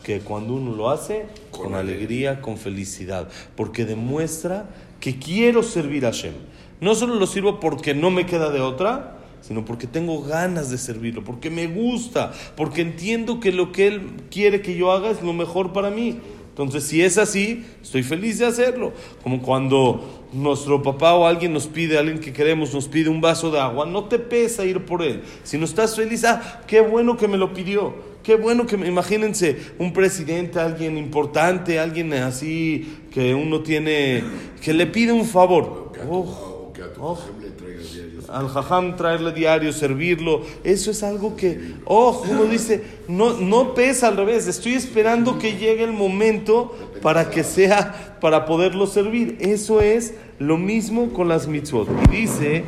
que 0.02 0.20
cuando 0.20 0.54
uno 0.54 0.74
lo 0.74 0.88
hace 0.88 1.26
con, 1.50 1.64
Con 1.64 1.74
alegría, 1.74 2.40
con 2.40 2.56
felicidad. 2.56 3.28
Porque 3.54 3.84
demuestra 3.84 4.70
que 5.00 5.18
quiero 5.18 5.62
servir 5.62 6.06
a 6.06 6.12
Hashem. 6.12 6.32
No 6.80 6.94
solo 6.94 7.16
lo 7.16 7.26
sirvo 7.26 7.60
porque 7.60 7.92
no 7.92 8.10
me 8.10 8.24
queda 8.24 8.50
de 8.50 8.62
otra, 8.62 9.18
sino 9.42 9.66
porque 9.66 9.86
tengo 9.86 10.22
ganas 10.22 10.70
de 10.70 10.78
servirlo, 10.78 11.24
porque 11.24 11.50
me 11.50 11.66
gusta, 11.66 12.32
porque 12.56 12.80
entiendo 12.80 13.38
que 13.38 13.52
lo 13.52 13.70
que 13.70 13.86
Él 13.86 14.12
quiere 14.30 14.62
que 14.62 14.74
yo 14.74 14.90
haga 14.90 15.10
es 15.10 15.20
lo 15.20 15.34
mejor 15.34 15.74
para 15.74 15.90
mí. 15.90 16.18
Entonces, 16.56 16.84
si 16.84 17.02
es 17.02 17.18
así, 17.18 17.66
estoy 17.82 18.02
feliz 18.02 18.38
de 18.38 18.46
hacerlo. 18.46 18.94
Como 19.22 19.42
cuando 19.42 20.24
nuestro 20.32 20.82
papá 20.82 21.12
o 21.12 21.26
alguien 21.26 21.52
nos 21.52 21.66
pide, 21.66 21.98
alguien 21.98 22.18
que 22.18 22.32
queremos, 22.32 22.72
nos 22.72 22.88
pide 22.88 23.10
un 23.10 23.20
vaso 23.20 23.50
de 23.50 23.60
agua, 23.60 23.84
no 23.84 24.04
te 24.04 24.18
pesa 24.18 24.64
ir 24.64 24.82
por 24.86 25.02
él. 25.02 25.20
Si 25.44 25.58
no 25.58 25.66
estás 25.66 25.94
feliz, 25.94 26.24
ah, 26.24 26.62
qué 26.66 26.80
bueno 26.80 27.18
que 27.18 27.28
me 27.28 27.36
lo 27.36 27.52
pidió. 27.52 27.94
Qué 28.22 28.36
bueno 28.36 28.64
que 28.64 28.78
me, 28.78 28.88
imagínense, 28.88 29.54
un 29.78 29.92
presidente, 29.92 30.58
alguien 30.58 30.96
importante, 30.96 31.78
alguien 31.78 32.14
así 32.14 33.00
que 33.10 33.34
uno 33.34 33.60
tiene, 33.60 34.24
que 34.62 34.72
le 34.72 34.86
pide 34.86 35.12
un 35.12 35.26
favor. 35.26 35.92
Oh, 36.08 36.20
oh. 36.20 36.72
jajam 36.74 37.38
le 37.38 37.50
traigas 37.50 37.92
diarios. 37.92 38.25
Al 38.36 38.48
jajam 38.48 38.96
traerle 38.96 39.32
diario, 39.32 39.72
servirlo, 39.72 40.42
eso 40.62 40.90
es 40.90 41.02
algo 41.02 41.36
que, 41.36 41.72
oh, 41.86 42.22
uno 42.28 42.44
dice, 42.44 42.82
no, 43.08 43.32
no 43.32 43.72
pesa 43.72 44.08
al 44.08 44.18
revés, 44.18 44.46
estoy 44.46 44.74
esperando 44.74 45.38
que 45.38 45.56
llegue 45.56 45.84
el 45.84 45.94
momento 45.94 46.76
para 47.00 47.30
que 47.30 47.42
sea, 47.42 48.18
para 48.20 48.44
poderlo 48.44 48.86
servir. 48.86 49.38
Eso 49.40 49.80
es 49.80 50.12
lo 50.38 50.58
mismo 50.58 51.14
con 51.14 51.28
las 51.28 51.48
mitzvot. 51.48 51.88
Y 52.12 52.16
dice, 52.16 52.64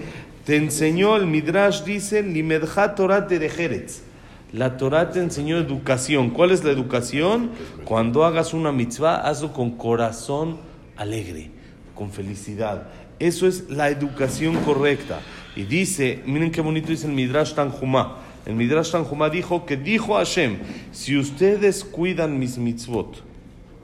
te 0.47 0.57
enseñó, 0.57 1.17
el 1.17 1.27
Midrash 1.27 1.83
dice, 1.85 2.23
limedja 2.23 2.95
Torah 2.95 3.27
terejeretz. 3.27 4.01
La 4.55 4.79
Torah 4.79 5.11
te 5.11 5.21
enseñó 5.21 5.59
educación. 5.59 6.31
¿Cuál 6.31 6.53
es 6.53 6.65
la 6.65 6.71
educación? 6.71 7.51
Cuando 7.85 8.25
hagas 8.25 8.55
una 8.55 8.73
mitzvah, 8.73 9.17
hazlo 9.17 9.53
con 9.53 9.73
corazón 9.73 10.57
alegre, 10.97 11.51
con 11.95 12.11
felicidad. 12.11 12.89
Eso 13.19 13.47
es 13.47 13.69
la 13.69 13.91
educación 13.91 14.55
correcta. 14.65 15.21
Y 15.59 15.65
dice, 15.65 16.23
miren 16.25 16.53
qué 16.53 16.61
bonito 16.61 16.87
dice 16.87 17.09
el 17.09 17.15
Midrash 17.15 17.53
Tanjumá. 17.55 18.19
El 18.47 18.55
Midrash 18.55 18.93
Tanjumá 18.93 19.29
dijo 19.29 19.67
que 19.67 19.77
dijo 19.77 20.15
Hashem, 20.15 20.59
si 20.93 21.19
ustedes 21.19 21.83
cuidan 21.83 22.39
mis 22.39 22.59
mitzvot 22.59 23.25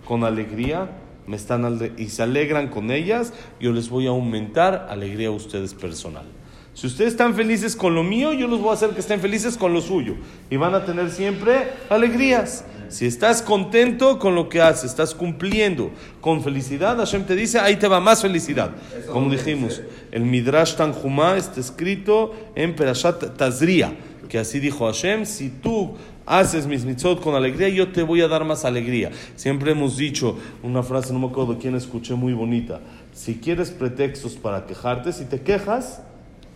con 0.07 0.23
alegría, 0.23 0.89
me 1.27 1.35
están 1.35 1.81
y 1.99 2.11
se 2.11 2.23
alegran 2.23 2.69
con 2.69 2.93
ellas, 2.93 3.33
yo 3.59 3.73
les 3.73 3.89
voy 3.89 4.07
a 4.07 4.11
aumentar 4.11 4.87
alegría 4.89 5.29
a 5.29 5.33
ustedes 5.33 5.75
personal. 5.75 6.27
Si 6.75 6.87
ustedes 6.87 7.11
están 7.11 7.35
felices 7.35 7.75
con 7.75 7.97
lo 7.97 8.05
mío, 8.05 8.33
yo 8.33 8.47
los 8.47 8.61
voy 8.61 8.71
a 8.71 8.75
hacer 8.75 8.91
que 8.91 9.01
estén 9.01 9.19
felices 9.19 9.57
con 9.57 9.73
lo 9.73 9.81
suyo. 9.81 10.15
Y 10.51 10.57
van 10.57 10.77
a 10.77 10.85
tener 10.85 11.11
siempre 11.11 11.71
alegrías. 11.91 12.65
Si 12.95 13.07
estás 13.07 13.43
contento 13.43 14.21
con 14.21 14.37
lo 14.37 14.49
que 14.49 14.63
haces, 14.63 14.85
estás 14.85 15.17
cumpliendo 15.17 15.91
con 16.21 16.45
felicidad, 16.45 16.97
Hashem 16.97 17.25
te 17.25 17.35
dice, 17.35 17.59
ahí 17.59 17.75
te 17.75 17.89
va 17.89 17.99
más 17.99 18.23
felicidad. 18.23 18.71
Como 19.11 19.33
dijimos, 19.33 19.83
el 20.13 20.23
Midrash 20.23 20.77
Tanjumá 20.77 21.37
está 21.37 21.59
escrito 21.59 22.33
en 22.55 22.77
Perashat 22.77 23.37
Tazria, 23.37 23.97
que 24.29 24.39
así 24.39 24.61
dijo 24.61 24.87
Hashem, 24.87 25.27
si 25.27 25.49
tú 25.49 25.97
haces 26.25 26.69
mis 26.69 26.85
mitzvot 26.85 27.21
con 27.21 27.35
alegría, 27.35 27.69
yo 27.69 27.89
te 27.91 28.05
voy 28.05 28.21
a 28.21 28.29
dar 28.29 28.45
más 28.45 28.65
alegría. 28.65 29.11
Siempre 29.35 29.73
hemos 29.73 29.97
dicho 29.97 30.39
una 30.63 30.85
frase, 30.85 31.13
no 31.13 31.19
me 31.19 31.27
acuerdo 31.27 31.59
quién 31.59 31.75
escuché, 31.75 32.15
muy 32.15 32.33
bonita. 32.33 32.79
Si 33.13 33.35
quieres 33.39 33.73
pretextos 33.73 34.35
para 34.35 34.67
quejarte, 34.67 35.13
si 35.13 35.25
te 35.25 35.41
quejas 35.41 36.01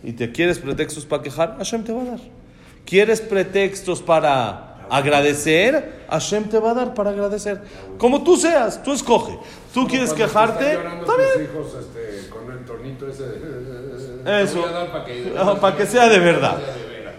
y 0.05 0.13
te 0.13 0.31
quieres 0.31 0.57
pretextos 0.59 1.05
para 1.05 1.21
quejar, 1.21 1.57
Hashem 1.57 1.83
te 1.83 1.91
va 1.91 2.01
a 2.01 2.05
dar. 2.05 2.19
¿Quieres 2.85 3.19
pretextos 3.19 4.01
para 4.01 4.68
agradecer? 4.89 6.05
Hashem 6.09 6.45
te 6.45 6.59
va 6.59 6.71
a 6.71 6.73
dar 6.73 6.93
para 6.93 7.11
agradecer. 7.11 7.61
Como 7.97 8.23
tú 8.23 8.37
seas, 8.37 8.81
tú 8.83 8.93
escoge. 8.93 9.37
Tú 9.73 9.87
quieres 9.87 10.13
quejarte, 10.13 10.73
está 10.73 11.15
bien. 11.15 11.49
hijos 11.51 11.75
este, 11.79 12.29
con 12.29 12.51
el 12.51 12.65
tornito 12.65 13.07
ese 13.07 13.23
de... 13.23 14.43
Eso. 14.43 14.65
Que, 15.05 15.33
para 15.61 15.77
que 15.77 15.85
sea 15.85 16.09
de 16.09 16.19
verdad. 16.19 16.57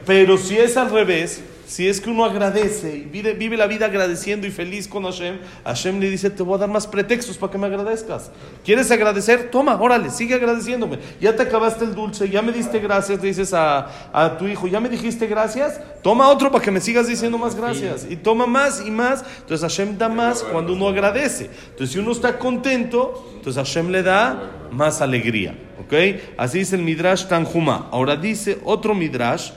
Pero 0.05 0.37
si 0.37 0.59
es 0.59 0.77
al 0.77 0.91
revés, 0.91 1.43
si 1.71 1.87
es 1.87 2.00
que 2.00 2.11
uno 2.11 2.25
agradece 2.25 2.97
y 2.97 3.00
vive, 3.03 3.33
vive 3.35 3.57
la 3.57 3.69
vida 3.69 3.87
agradeciendo 3.87 4.45
y 4.45 4.50
feliz 4.50 4.89
con 4.89 5.05
Hashem, 5.05 5.39
Hashem 5.65 6.00
le 6.00 6.11
dice, 6.11 6.29
te 6.29 6.43
voy 6.43 6.57
a 6.57 6.59
dar 6.59 6.69
más 6.69 6.85
pretextos 6.85 7.39
para 7.39 7.53
que 7.53 7.59
me 7.59 7.69
agradezcas. 7.69 8.33
¿Quieres 8.65 8.91
agradecer? 8.91 9.53
Toma, 9.53 9.81
órale, 9.81 10.11
sigue 10.11 10.35
agradeciéndome. 10.35 10.99
Ya 11.21 11.37
te 11.37 11.45
acabaste 11.45 11.85
el 11.85 11.95
dulce, 11.95 12.29
ya 12.29 12.43
me 12.43 12.50
diste 12.50 12.81
gracias, 12.81 13.23
le 13.23 13.29
dices 13.29 13.55
a, 13.55 13.89
a 14.12 14.37
tu 14.37 14.49
hijo, 14.49 14.67
ya 14.67 14.81
me 14.81 14.89
dijiste 14.89 15.29
gracias, 15.29 15.81
toma 16.03 16.29
otro 16.29 16.50
para 16.50 16.65
que 16.65 16.73
me 16.73 16.81
sigas 16.81 17.07
diciendo 17.07 17.39
más 17.39 17.55
gracias. 17.55 18.05
Y 18.11 18.17
toma 18.17 18.47
más 18.47 18.83
y 18.85 18.91
más. 18.91 19.25
Entonces 19.39 19.61
Hashem 19.61 19.97
da 19.97 20.09
más 20.09 20.43
cuando 20.43 20.73
uno 20.73 20.89
agradece. 20.89 21.50
Entonces 21.71 21.93
si 21.93 22.00
uno 22.00 22.11
está 22.11 22.37
contento, 22.37 23.31
entonces 23.37 23.65
Hashem 23.65 23.91
le 23.91 24.03
da 24.03 24.67
más 24.73 25.00
alegría. 25.00 25.55
¿Ok? 25.79 25.95
Así 26.37 26.59
dice 26.59 26.75
el 26.75 26.83
Midrash 26.83 27.27
Tanjuma. 27.27 27.87
Ahora 27.93 28.17
dice 28.17 28.59
otro 28.65 28.93
Midrash. 28.93 29.53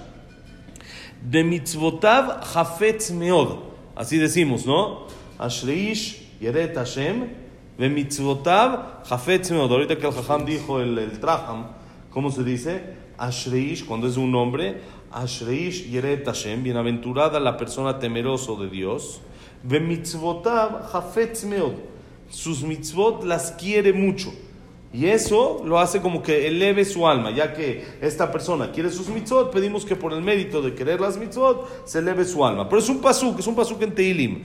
De 1.23 1.43
mitzvotav 1.43 2.41
hafetz 2.53 3.11
meod. 3.11 3.59
Así 3.95 4.17
decimos, 4.17 4.65
¿no? 4.65 5.07
Ashreish 5.39 6.21
yeret 6.41 6.75
Hashem, 6.75 7.29
de 7.77 7.89
mitzvotav 7.89 9.03
hafetz 9.09 9.51
meod. 9.51 9.71
Ahorita 9.71 9.97
que 9.97 10.07
el 10.07 10.13
Jajam 10.13 10.45
dijo 10.45 10.81
el, 10.81 10.97
el 10.97 11.19
Traham, 11.19 11.67
¿cómo 12.11 12.29
se 12.29 12.43
dice? 12.43 12.95
Ashreish, 13.17 13.85
cuando 13.85 14.07
es 14.07 14.17
un 14.17 14.31
nombre, 14.31 14.81
Ashreish 15.11 15.89
yeret 15.89 16.25
Hashem, 16.25 16.63
bienaventurada 16.63 17.39
la 17.39 17.55
persona 17.57 17.99
temeroso 17.99 18.55
de 18.57 18.69
Dios, 18.69 19.21
de 19.63 19.79
mitzvotav 19.79 20.93
hafetz 20.93 21.45
meod. 21.45 21.73
Sus 22.29 22.63
mitzvot 22.63 23.23
las 23.23 23.51
quiere 23.51 23.93
mucho. 23.93 24.33
Y 24.93 25.07
eso 25.07 25.63
lo 25.65 25.79
hace 25.79 26.01
como 26.01 26.21
que 26.21 26.47
eleve 26.47 26.85
su 26.85 27.07
alma, 27.07 27.31
ya 27.31 27.51
que 27.51 27.83
esta 27.99 28.31
persona 28.31 28.71
quiere 28.71 28.91
sus 28.91 29.09
mitzvot, 29.09 29.51
pedimos 29.51 29.85
que 29.85 29.95
por 29.95 30.13
el 30.13 30.21
mérito 30.21 30.61
de 30.61 30.75
querer 30.75 31.01
las 31.01 31.17
mitzvot 31.17 31.87
se 31.87 31.97
eleve 31.97 32.23
su 32.25 32.45
alma. 32.45 32.69
Pero 32.69 32.79
es 32.79 32.87
un 32.89 33.01
pasuk, 33.01 33.39
es 33.39 33.47
un 33.47 33.55
pasuk 33.55 33.81
en 33.81 33.95
Teilim. 33.95 34.43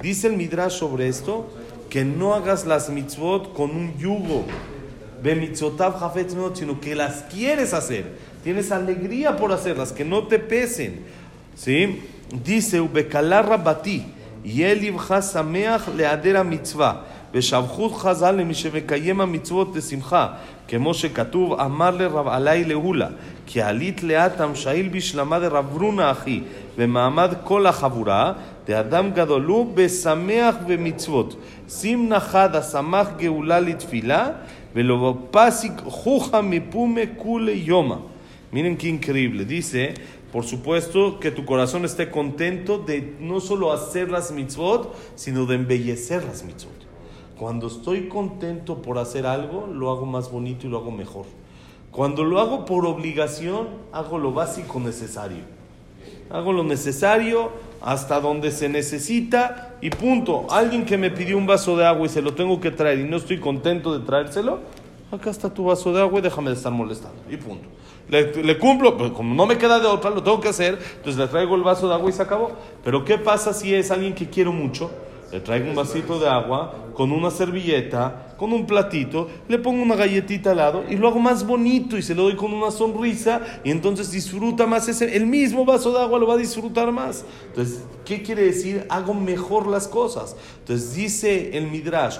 Dice 0.00 0.26
el 0.28 0.32
Midrash 0.32 0.72
sobre 0.72 1.08
esto 1.08 1.50
que 1.90 2.06
no 2.06 2.32
hagas 2.32 2.64
las 2.64 2.88
mitzvot 2.88 3.52
con 3.52 3.72
un 3.72 3.98
yugo. 3.98 4.46
Sino 6.54 6.80
que 6.80 6.94
las 6.94 7.22
quieres 7.24 7.74
hacer. 7.74 8.12
Tienes 8.42 8.72
alegría 8.72 9.36
por 9.36 9.52
hacerlas, 9.52 9.92
que 9.92 10.06
no 10.06 10.26
te 10.26 10.38
pesen. 10.38 11.04
¿Sí? 11.54 12.00
Dice 12.42 12.80
Ubekalar 12.80 13.46
Rabati. 13.46 14.13
יהיה 14.43 14.75
לבך 14.75 15.15
שמח 15.33 15.89
להיעדר 15.95 16.39
המצווה, 16.39 16.93
ושבחו 17.33 17.89
חז"ל 17.89 18.31
למי 18.31 18.53
שמקיים 18.53 19.21
המצוות 19.21 19.75
לשמחה, 19.75 20.27
כמו 20.67 20.93
שכתוב, 20.93 21.59
אמר 21.59 21.91
לרב 21.91 22.27
עלי 22.27 22.63
להולה, 22.63 23.07
כי 23.45 23.61
עלית 23.61 24.03
לאט 24.03 24.41
המשאיל 24.41 24.89
בשלמה 24.89 25.39
דרב 25.39 25.77
רונה 25.81 26.11
אחי, 26.11 26.41
במעמד 26.77 27.33
כל 27.43 27.67
החבורה, 27.67 28.33
דאדם 28.67 29.11
גדולו 29.11 29.71
בשמח 29.73 30.55
ומצוות. 30.67 31.35
שים 31.69 32.09
נחד 32.09 32.55
השמח 32.55 33.07
גאולה 33.17 33.59
לתפילה, 33.59 34.27
ולא 34.75 35.17
פסיק 35.31 35.73
חוכא 35.85 36.41
מפומה 36.41 37.01
כולי 37.17 37.61
יומא. 37.65 37.95
Miren 38.54 38.76
qué 38.76 38.86
increíble, 38.86 39.44
dice 39.44 39.94
Por 40.30 40.44
supuesto 40.44 41.18
que 41.18 41.32
tu 41.32 41.44
corazón 41.44 41.84
esté 41.84 42.08
contento 42.12 42.78
de 42.78 43.16
no 43.18 43.40
solo 43.40 43.72
hacer 43.72 44.12
las 44.12 44.30
mitzvot, 44.30 44.94
sino 45.16 45.44
de 45.44 45.56
embellecer 45.56 46.22
las 46.22 46.44
mitzvot. 46.44 46.72
Cuando 47.36 47.66
estoy 47.66 48.06
contento 48.06 48.80
por 48.80 48.98
hacer 48.98 49.26
algo, 49.26 49.66
lo 49.66 49.90
hago 49.90 50.06
más 50.06 50.30
bonito 50.30 50.68
y 50.68 50.70
lo 50.70 50.78
hago 50.78 50.92
mejor. 50.92 51.26
Cuando 51.90 52.22
lo 52.22 52.38
hago 52.38 52.64
por 52.64 52.86
obligación, 52.86 53.70
hago 53.90 54.18
lo 54.18 54.32
básico 54.32 54.78
necesario. 54.78 55.42
Hago 56.30 56.52
lo 56.52 56.62
necesario 56.62 57.50
hasta 57.80 58.20
donde 58.20 58.52
se 58.52 58.68
necesita 58.68 59.74
y 59.80 59.90
punto. 59.90 60.46
Alguien 60.48 60.84
que 60.84 60.96
me 60.96 61.10
pidió 61.10 61.36
un 61.38 61.48
vaso 61.48 61.76
de 61.76 61.86
agua 61.86 62.06
y 62.06 62.08
se 62.08 62.22
lo 62.22 62.34
tengo 62.34 62.60
que 62.60 62.70
traer 62.70 63.00
y 63.00 63.04
no 63.04 63.16
estoy 63.16 63.40
contento 63.40 63.98
de 63.98 64.06
traérselo, 64.06 64.60
acá 65.10 65.30
está 65.30 65.52
tu 65.52 65.64
vaso 65.64 65.92
de 65.92 66.00
agua 66.00 66.20
y 66.20 66.22
déjame 66.22 66.50
de 66.50 66.56
estar 66.56 66.70
molestando. 66.70 67.18
Y 67.28 67.36
punto. 67.36 67.74
Le, 68.08 68.58
cumplo, 68.58 68.96
pero 68.96 69.14
como 69.14 69.34
no 69.34 69.46
me 69.46 69.56
queda 69.56 69.80
de 69.80 69.86
otra, 69.86 70.10
lo 70.10 70.22
tengo 70.22 70.40
que 70.40 70.48
hacer, 70.48 70.78
entonces 70.96 71.16
le 71.16 71.26
traigo 71.26 71.54
el 71.54 71.62
vaso 71.62 71.88
de 71.88 71.94
agua 71.94 72.10
y 72.10 72.12
se 72.12 72.22
acabó. 72.22 72.52
Pero 72.84 73.04
¿qué 73.04 73.18
pasa 73.18 73.52
si 73.52 73.74
es 73.74 73.90
alguien 73.90 74.14
que 74.14 74.28
quiero 74.28 74.52
mucho? 74.52 74.90
Le 75.32 75.40
traigo 75.40 75.68
un 75.68 75.74
vasito 75.74 76.20
de 76.20 76.28
agua 76.28 76.74
con 76.94 77.10
una 77.10 77.30
servilleta, 77.30 78.34
con 78.36 78.52
un 78.52 78.66
platito, 78.66 79.28
le 79.48 79.58
pongo 79.58 79.82
una 79.82 79.96
galletita 79.96 80.52
al 80.52 80.58
lado 80.58 80.84
y 80.88 80.96
lo 80.96 81.08
hago 81.08 81.18
más 81.18 81.44
bonito 81.44 81.96
y 81.96 82.02
se 82.02 82.14
lo 82.14 82.24
doy 82.24 82.36
con 82.36 82.52
una 82.52 82.70
sonrisa 82.70 83.40
y 83.64 83.70
entonces 83.70 84.12
disfruta 84.12 84.66
más 84.66 84.86
ese, 84.88 85.16
el 85.16 85.26
mismo 85.26 85.64
vaso 85.64 85.92
de 85.92 86.00
agua 86.00 86.20
lo 86.20 86.26
va 86.28 86.34
a 86.34 86.38
disfrutar 86.38 86.92
más. 86.92 87.24
Entonces, 87.48 87.82
¿qué 88.04 88.22
quiere 88.22 88.42
decir? 88.42 88.86
Hago 88.88 89.12
mejor 89.12 89.66
las 89.66 89.88
cosas. 89.88 90.36
Entonces 90.60 90.94
dice 90.94 91.56
el 91.56 91.66
Midrash, 91.68 92.18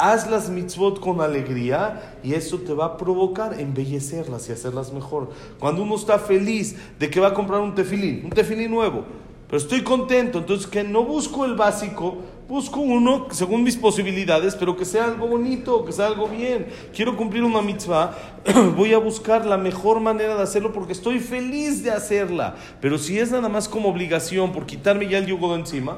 Haz 0.00 0.30
las 0.30 0.48
mitzvot 0.48 1.00
con 1.00 1.20
alegría 1.20 2.14
y 2.22 2.34
eso 2.34 2.58
te 2.58 2.72
va 2.72 2.84
a 2.84 2.96
provocar 2.96 3.58
embellecerlas 3.58 4.48
y 4.48 4.52
hacerlas 4.52 4.92
mejor. 4.92 5.30
Cuando 5.58 5.82
uno 5.82 5.96
está 5.96 6.20
feliz 6.20 6.76
de 7.00 7.10
que 7.10 7.18
va 7.18 7.28
a 7.28 7.34
comprar 7.34 7.60
un 7.60 7.74
tefilín, 7.74 8.26
un 8.26 8.30
tefilín 8.30 8.70
nuevo, 8.70 9.04
pero 9.48 9.58
estoy 9.58 9.82
contento, 9.82 10.38
entonces 10.38 10.68
que 10.68 10.84
no 10.84 11.02
busco 11.02 11.44
el 11.44 11.56
básico, 11.56 12.18
busco 12.48 12.78
uno 12.78 13.26
según 13.30 13.64
mis 13.64 13.76
posibilidades, 13.76 14.54
pero 14.54 14.76
que 14.76 14.84
sea 14.84 15.06
algo 15.06 15.26
bonito, 15.26 15.84
que 15.84 15.90
sea 15.92 16.06
algo 16.06 16.28
bien. 16.28 16.68
Quiero 16.94 17.16
cumplir 17.16 17.42
una 17.42 17.60
mitzvah, 17.60 18.14
voy 18.76 18.92
a 18.92 18.98
buscar 18.98 19.46
la 19.46 19.56
mejor 19.56 19.98
manera 19.98 20.36
de 20.36 20.42
hacerlo 20.42 20.72
porque 20.72 20.92
estoy 20.92 21.18
feliz 21.18 21.82
de 21.82 21.90
hacerla. 21.90 22.54
Pero 22.80 22.98
si 22.98 23.18
es 23.18 23.32
nada 23.32 23.48
más 23.48 23.68
como 23.68 23.88
obligación 23.88 24.52
por 24.52 24.64
quitarme 24.64 25.08
ya 25.08 25.18
el 25.18 25.26
yugo 25.26 25.52
de 25.54 25.60
encima, 25.60 25.96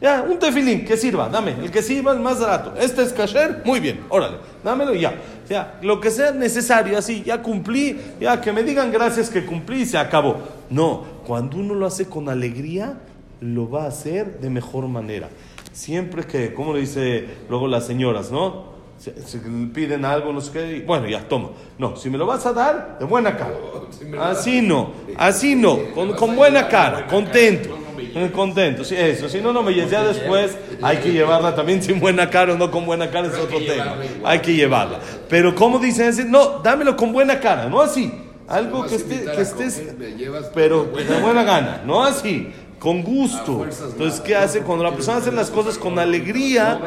ya, 0.00 0.22
un 0.22 0.38
tefilín 0.38 0.84
que 0.84 0.96
sirva, 0.96 1.28
dame, 1.28 1.56
el 1.62 1.70
que 1.70 1.82
sirva 1.82 2.12
el 2.12 2.20
más 2.20 2.40
barato. 2.40 2.74
Este 2.78 3.02
es 3.02 3.12
kasher, 3.12 3.62
muy 3.66 3.80
bien, 3.80 4.00
órale, 4.08 4.38
dámelo 4.64 4.94
y 4.94 5.00
ya. 5.00 5.14
O 5.44 5.46
sea, 5.46 5.78
lo 5.82 6.00
que 6.00 6.10
sea 6.10 6.32
necesario, 6.32 6.96
así, 6.96 7.22
ya 7.22 7.42
cumplí, 7.42 8.00
ya 8.18 8.40
que 8.40 8.50
me 8.52 8.62
digan 8.62 8.90
gracias 8.90 9.28
que 9.28 9.44
cumplí 9.44 9.82
y 9.82 9.86
se 9.86 9.98
acabó. 9.98 10.38
No, 10.70 11.04
cuando 11.26 11.58
uno 11.58 11.74
lo 11.74 11.84
hace 11.84 12.06
con 12.06 12.30
alegría, 12.30 12.98
lo 13.40 13.68
va 13.68 13.84
a 13.84 13.88
hacer 13.88 14.40
de 14.40 14.48
mejor 14.48 14.88
manera. 14.88 15.28
Siempre 15.72 16.24
que, 16.24 16.54
como 16.54 16.72
le 16.72 16.80
dice 16.80 17.26
luego 17.50 17.68
las 17.68 17.86
señoras, 17.86 18.30
¿no? 18.30 18.70
Si, 18.96 19.38
piden 19.72 20.04
algo, 20.04 20.32
no 20.32 20.40
sé 20.40 20.52
qué, 20.52 20.84
bueno, 20.86 21.08
ya, 21.08 21.26
toma. 21.28 21.50
No, 21.78 21.96
si 21.96 22.08
me 22.08 22.16
lo 22.16 22.26
vas 22.26 22.44
a 22.46 22.52
dar, 22.52 22.98
de 22.98 23.04
buena 23.04 23.36
cara. 23.36 23.54
Así 24.20 24.62
no, 24.62 24.92
así 25.16 25.56
no, 25.56 25.78
con, 25.94 26.14
con 26.14 26.36
buena 26.36 26.68
cara, 26.68 27.06
contento. 27.06 27.79
Contento, 28.32 28.84
sí, 28.84 28.94
eso. 28.96 29.28
Si 29.28 29.40
no, 29.40 29.52
no 29.52 29.62
me 29.62 29.74
ya 29.74 30.02
después. 30.04 30.56
Hay 30.82 30.98
que 30.98 31.12
llevarla 31.12 31.54
también 31.54 31.82
sin 31.82 32.00
buena 32.00 32.28
cara 32.30 32.54
o 32.54 32.56
no 32.56 32.70
con 32.70 32.86
buena 32.86 33.10
cara, 33.10 33.28
es 33.28 33.34
otro 33.34 33.58
tema. 33.58 33.96
Hay 34.24 34.40
que 34.40 34.54
llevarla. 34.54 34.98
Pero, 35.28 35.54
¿cómo 35.54 35.78
dicen? 35.78 36.30
No, 36.30 36.60
dámelo 36.60 36.96
con 36.96 37.12
buena 37.12 37.40
cara, 37.40 37.68
no 37.68 37.80
así. 37.80 38.12
Algo 38.48 38.84
que, 38.86 38.96
esté, 38.96 39.24
que 39.24 39.42
estés. 39.42 39.82
Pero 40.54 40.84
de 40.84 41.20
buena 41.20 41.44
gana, 41.44 41.82
no 41.86 42.02
así. 42.02 42.52
Con 42.78 43.02
gusto. 43.02 43.64
Entonces, 43.64 44.20
¿qué 44.20 44.34
hace? 44.34 44.62
Cuando 44.62 44.84
la 44.84 44.92
persona 44.92 45.18
hace 45.18 45.30
las 45.30 45.50
cosas 45.50 45.76
con 45.76 45.98
alegría 45.98 46.80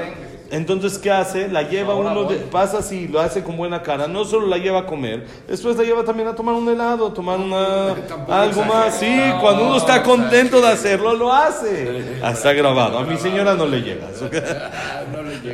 entonces, 0.53 0.99
¿qué 0.99 1.09
hace? 1.09 1.47
La 1.47 1.63
lleva 1.63 1.95
uno, 1.95 2.25
de, 2.25 2.35
pasa 2.35 2.77
así, 2.77 3.07
lo 3.07 3.19
hace 3.19 3.41
con 3.41 3.57
buena 3.57 3.81
cara. 3.81 4.07
No 4.07 4.23
solo 4.23 4.45
la 4.45 4.59
lleva 4.59 4.81
a 4.81 4.85
comer, 4.85 5.25
después 5.47 5.75
la 5.75 5.83
lleva 5.83 6.03
también 6.03 6.27
a 6.27 6.35
tomar 6.35 6.53
un 6.53 6.69
helado, 6.69 7.07
a 7.07 7.13
tomar 7.13 7.39
una, 7.39 7.95
algo 8.29 8.63
más. 8.63 8.99
Sí, 8.99 9.19
cuando 9.41 9.65
uno 9.65 9.77
está 9.77 10.03
contento 10.03 10.61
de 10.61 10.67
hacerlo, 10.67 11.15
lo 11.15 11.33
hace. 11.33 12.19
Ah, 12.21 12.33
está 12.33 12.53
grabado. 12.53 12.99
A 12.99 13.03
mi 13.03 13.17
señora 13.17 13.55
no 13.57 13.65
le 13.65 13.81
llega. 13.81 14.09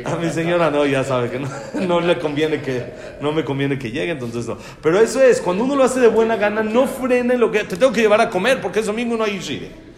A 0.04 0.16
mi 0.16 0.28
señora 0.28 0.70
no, 0.70 0.84
ya 0.84 1.02
sabe 1.02 1.30
que 1.30 1.38
no, 1.38 1.48
no 1.80 2.00
le 2.00 2.18
conviene 2.18 2.60
que, 2.60 2.92
no 3.22 3.32
me 3.32 3.42
conviene 3.42 3.78
que 3.78 3.90
llegue, 3.90 4.12
entonces 4.12 4.46
no. 4.46 4.58
Pero 4.82 5.00
eso 5.00 5.22
es, 5.22 5.40
cuando 5.40 5.64
uno 5.64 5.76
lo 5.76 5.84
hace 5.84 6.00
de 6.00 6.08
buena 6.08 6.36
gana, 6.36 6.62
no 6.62 6.86
frene 6.86 7.38
lo 7.38 7.50
que 7.50 7.64
te 7.64 7.78
tengo 7.78 7.90
que 7.90 8.02
llevar 8.02 8.20
a 8.20 8.28
comer, 8.28 8.60
porque 8.60 8.80
es 8.80 8.86
domingo 8.86 9.16
no 9.16 9.24
hay 9.24 9.38
shire. 9.38 9.89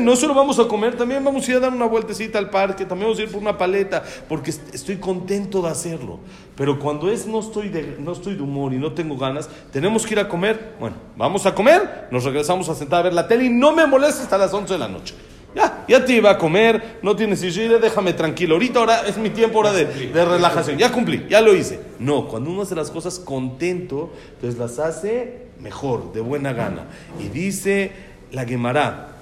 No 0.00 0.16
solo 0.16 0.34
vamos 0.34 0.58
a 0.58 0.66
comer, 0.66 0.96
también 0.96 1.22
vamos 1.22 1.46
a 1.46 1.50
ir 1.52 1.56
a 1.58 1.60
dar 1.60 1.72
una 1.72 1.86
vueltecita 1.86 2.38
al 2.38 2.50
parque, 2.50 2.84
también 2.84 3.06
vamos 3.06 3.20
a 3.20 3.22
ir 3.22 3.30
por 3.30 3.40
una 3.40 3.56
paleta, 3.56 4.02
porque 4.28 4.50
estoy 4.50 4.96
contento 4.96 5.62
de 5.62 5.68
hacerlo. 5.68 6.18
Pero 6.56 6.78
cuando 6.80 7.08
es 7.08 7.24
no 7.24 7.38
estoy, 7.38 7.68
de, 7.68 7.96
no 8.00 8.12
estoy 8.12 8.34
de 8.34 8.42
humor 8.42 8.74
y 8.74 8.78
no 8.78 8.92
tengo 8.92 9.16
ganas, 9.16 9.48
tenemos 9.72 10.04
que 10.04 10.14
ir 10.14 10.20
a 10.20 10.28
comer. 10.28 10.74
Bueno, 10.80 10.96
vamos 11.16 11.46
a 11.46 11.54
comer, 11.54 12.08
nos 12.10 12.24
regresamos 12.24 12.68
a 12.68 12.74
sentar 12.74 13.00
a 13.00 13.02
ver 13.04 13.14
la 13.14 13.28
tele 13.28 13.44
y 13.44 13.48
no 13.48 13.72
me 13.72 13.86
molesta 13.86 14.24
hasta 14.24 14.36
las 14.36 14.52
11 14.52 14.72
de 14.72 14.78
la 14.78 14.88
noche. 14.88 15.14
Ya, 15.54 15.84
ya 15.88 16.04
te 16.04 16.14
iba 16.14 16.30
a 16.30 16.36
comer, 16.36 16.98
no 17.00 17.14
tienes 17.14 17.42
ir, 17.44 17.80
déjame 17.80 18.12
tranquilo. 18.12 18.56
Ahorita 18.56 18.80
ahora 18.80 19.06
es 19.06 19.16
mi 19.16 19.30
tiempo 19.30 19.60
hora 19.60 19.72
de, 19.72 19.86
de, 19.86 20.24
relajación. 20.24 20.76
Ya 20.76 20.90
cumplí, 20.90 21.26
ya 21.30 21.40
lo 21.40 21.54
hice. 21.54 21.80
No, 22.00 22.26
cuando 22.26 22.50
uno 22.50 22.62
hace 22.62 22.74
las 22.74 22.90
cosas 22.90 23.20
contento, 23.20 24.12
pues 24.40 24.58
las 24.58 24.80
hace 24.80 25.46
mejor, 25.60 26.12
de 26.12 26.20
buena 26.20 26.52
gana. 26.52 26.86
Y 27.18 27.28
dice 27.28 27.92
la 28.32 28.44
Gemara, 28.44 29.15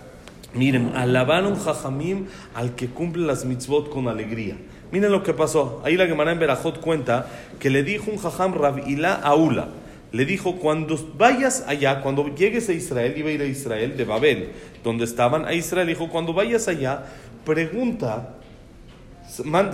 Miren, 0.55 0.93
alabaron 0.95 1.57
jajamim 1.57 2.27
al 2.55 2.75
que 2.75 2.89
cumple 2.89 3.27
las 3.27 3.45
mitzvot 3.45 3.91
con 3.91 4.09
alegría. 4.09 4.57
Miren 4.93 5.11
lo 5.11 5.23
que 5.25 5.35
pasó. 5.35 5.83
Ahí 5.85 5.97
la 5.97 6.07
Gemara 6.07 6.31
en 6.31 6.39
Berajot 6.39 6.81
cuenta 6.81 7.27
que 7.59 7.71
le 7.71 7.83
dijo 7.83 8.11
un 8.11 8.19
jajam 8.19 8.55
Rabila 8.55 9.15
a 9.15 9.35
Ula. 9.35 9.69
Le 10.13 10.25
dijo, 10.25 10.57
cuando 10.57 10.97
vayas 11.19 11.65
allá, 11.67 12.01
cuando 12.01 12.33
llegues 12.37 12.69
a 12.69 12.73
Israel, 12.73 13.15
iba 13.17 13.31
a 13.31 13.33
ir 13.33 13.43
a 13.43 13.47
Israel, 13.47 13.97
de 13.97 14.05
Babel, 14.05 14.51
donde 14.85 15.05
estaban, 15.05 15.45
a 15.45 15.55
Israel, 15.55 15.89
dijo, 15.89 16.09
cuando 16.09 16.33
vayas 16.33 16.69
allá, 16.69 17.07
pregunta, 17.45 18.37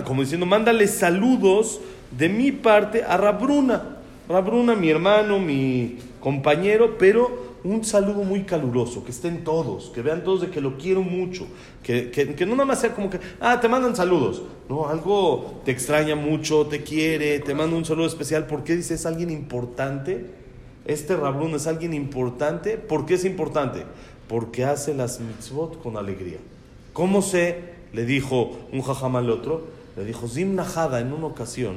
como 0.03 0.21
diciendo, 0.21 0.47
mándale 0.47 0.87
saludos 0.87 1.79
de 2.09 2.27
mi 2.27 2.51
parte 2.51 3.03
a 3.03 3.17
Rabruna. 3.17 3.97
Rabruna, 4.27 4.75
mi 4.75 4.89
hermano, 4.89 5.37
mi 5.37 5.99
compañero, 6.19 6.97
pero 6.97 7.50
un 7.63 7.83
saludo 7.83 8.23
muy 8.23 8.43
caluroso, 8.43 9.03
que 9.03 9.11
estén 9.11 9.43
todos, 9.43 9.91
que 9.93 10.01
vean 10.01 10.23
todos 10.23 10.41
de 10.41 10.49
que 10.49 10.61
lo 10.61 10.77
quiero 10.77 11.01
mucho, 11.01 11.45
que, 11.83 12.11
que, 12.11 12.45
no 12.45 12.55
nada 12.55 12.65
más 12.65 12.81
sea 12.81 12.93
como 12.95 13.09
que, 13.09 13.19
ah, 13.39 13.59
te 13.59 13.67
mandan 13.67 13.95
saludos, 13.95 14.41
no, 14.69 14.87
algo 14.87 15.61
te 15.63 15.71
extraña 15.71 16.15
mucho, 16.15 16.65
te 16.67 16.81
quiere, 16.81 17.39
te 17.39 17.53
manda 17.53 17.77
un 17.77 17.85
saludo 17.85 18.07
especial, 18.07 18.47
porque 18.47 18.75
dice, 18.75 18.95
es 18.95 19.05
alguien 19.05 19.29
importante, 19.29 20.25
Este 20.85 21.15
Rablun 21.15 21.53
es 21.53 21.67
alguien 21.67 21.93
importante. 21.93 22.75
¿Por 22.75 23.05
qué 23.05 23.13
es 23.13 23.23
importante? 23.23 23.83
Porque 24.27 24.65
hace 24.65 24.95
las 24.95 25.19
mitzvot 25.19 25.79
con 25.79 25.95
alegría. 25.95 26.39
¿Cómo 26.91 27.21
se 27.21 27.59
le 27.93 28.03
dijo 28.05 28.57
un 28.73 28.81
jajam 28.81 29.15
al 29.15 29.29
otro? 29.29 29.67
Le 29.95 30.05
dijo, 30.05 30.27
Zim 30.27 30.55
Nahada, 30.55 30.99
en 30.99 31.13
una 31.13 31.27
ocasión, 31.27 31.75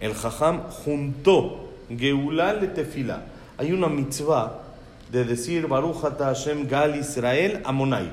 el 0.00 0.14
jajam 0.14 0.62
juntó 0.70 1.68
Geulá 1.96 2.54
le 2.54 2.68
tefila. 2.68 3.24
Hay 3.58 3.72
una 3.72 3.88
mitzvah 3.88 4.69
de 5.10 5.24
decir 5.24 5.66
Baruch 5.66 6.04
ata 6.04 6.26
Hashem 6.26 6.68
Gal 6.68 6.96
Israel 6.96 7.60
Amonai. 7.64 8.10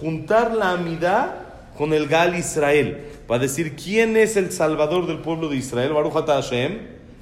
Juntar 0.00 0.54
la 0.54 0.72
amidad 0.72 1.36
con 1.76 1.92
el 1.92 2.06
Gal 2.06 2.36
Israel. 2.36 3.04
Para 3.26 3.40
decir 3.40 3.74
quién 3.76 4.16
es 4.16 4.36
el 4.36 4.52
salvador 4.52 5.06
del 5.06 5.18
pueblo 5.18 5.48
de 5.48 5.56
Israel. 5.56 5.92
Baruch 5.92 6.16
ata 6.16 6.34
Hashem. 6.34 6.78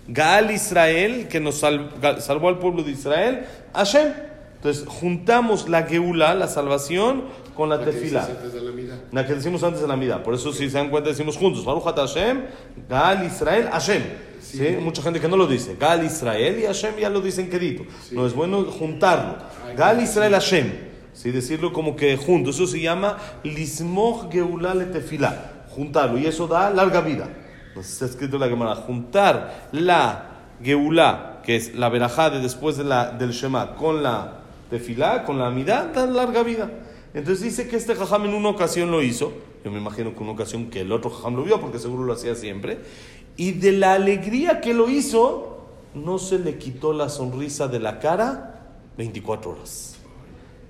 Gal 0.09 0.51
Israel, 0.51 1.29
que 1.29 1.41
nos 1.41 1.57
salvó 1.57 2.49
al 2.49 2.59
pueblo 2.59 2.83
de 2.83 2.91
Israel. 2.91 3.47
Hashem. 3.73 4.13
Entonces 4.57 4.85
juntamos 4.87 5.69
la 5.69 5.85
Geulá, 5.85 6.35
la 6.35 6.47
salvación, 6.47 7.25
con 7.57 7.69
la, 7.69 7.79
tefila. 7.83 8.29
La 9.13 9.27
que 9.27 9.35
decimos 9.35 9.63
antes 9.63 9.81
de 9.81 9.89
la 9.89 9.97
mida. 9.97 10.23
Por 10.23 10.35
eso, 10.35 10.53
si 10.53 10.71
se 10.71 10.79
dan 10.79 10.91
cuenta, 10.91 11.11
decimos 11.11 11.37
juntos: 11.37 11.65
Baruch 11.65 11.85
Hashem, 11.85 12.43
Gal 12.89 13.25
Israel, 13.25 13.69
Hashem. 13.71 14.03
Sí. 14.41 14.77
Mucha 14.81 15.03
gente 15.03 15.21
que 15.21 15.29
no 15.29 15.37
lo 15.37 15.47
dice. 15.47 15.77
Gal 15.79 16.05
Israel 16.05 16.59
y 16.59 16.67
Hashem 16.67 16.97
ya 16.99 17.09
lo 17.09 17.21
dicen 17.21 17.49
querido. 17.49 17.85
No 18.11 18.27
es 18.27 18.35
bueno 18.35 18.65
juntarlo. 18.65 19.37
Gal 19.77 20.03
Israel 20.03 20.33
Hashem. 20.33 20.73
Sí, 21.13 21.31
decirlo 21.31 21.73
como 21.73 21.97
que 21.97 22.17
junto. 22.17 22.51
Eso 22.51 22.67
se 22.67 22.81
llama 22.81 23.19
Lismoch 23.45 24.31
Geulah 24.31 24.75
Tefilá. 24.91 25.65
Juntarlo. 25.71 26.19
Y 26.19 26.27
eso 26.27 26.47
da 26.47 26.71
larga 26.71 27.01
vida. 27.01 27.29
Entonces 27.69 27.93
está 27.93 28.07
escrito 28.07 28.37
en 28.37 28.41
la 28.41 28.49
Gemara. 28.49 28.75
Juntar 28.75 29.69
la 29.73 30.33
Geulah, 30.63 31.41
que 31.43 31.57
es 31.57 31.75
la 31.75 31.89
verajá 31.89 32.31
de 32.31 32.41
después 32.41 32.77
de 32.77 32.85
la, 32.85 33.11
del 33.11 33.31
Shema, 33.31 33.75
con 33.75 34.03
la 34.03 34.39
Tefilá, 34.71 35.25
con 35.25 35.39
la 35.39 35.47
Amidad, 35.47 35.87
da 35.93 36.07
larga 36.07 36.43
vida. 36.43 36.71
Entonces 37.15 37.45
dice 37.45 37.69
que 37.69 37.77
este 37.77 37.95
jajam 37.95 38.25
en 38.25 38.35
una 38.35 38.49
ocasión 38.49 38.91
lo 38.91 39.03
hizo. 39.03 39.33
Yo 39.65 39.71
me 39.71 39.79
imagino 39.79 40.15
que 40.15 40.23
una 40.23 40.33
ocasión 40.33 40.71
que 40.71 40.81
el 40.81 40.93
otro 40.93 41.11
jajam 41.11 41.37
lo 41.37 41.45
vio, 41.45 41.61
porque 41.61 41.79
seguro 41.79 42.05
lo 42.05 42.13
hacía 42.15 42.35
siempre. 42.35 42.79
Y 43.37 43.53
de 43.53 43.73
la 43.73 43.95
alegría 43.95 44.61
que 44.61 44.75
lo 44.75 44.89
hizo, 44.89 45.67
no 45.95 46.19
se 46.19 46.39
le 46.39 46.59
quitó 46.59 46.93
la 46.93 47.09
sonrisa 47.09 47.69
de 47.69 47.81
la 47.81 47.99
cara 47.99 48.77
24 48.97 49.51
horas. 49.51 49.97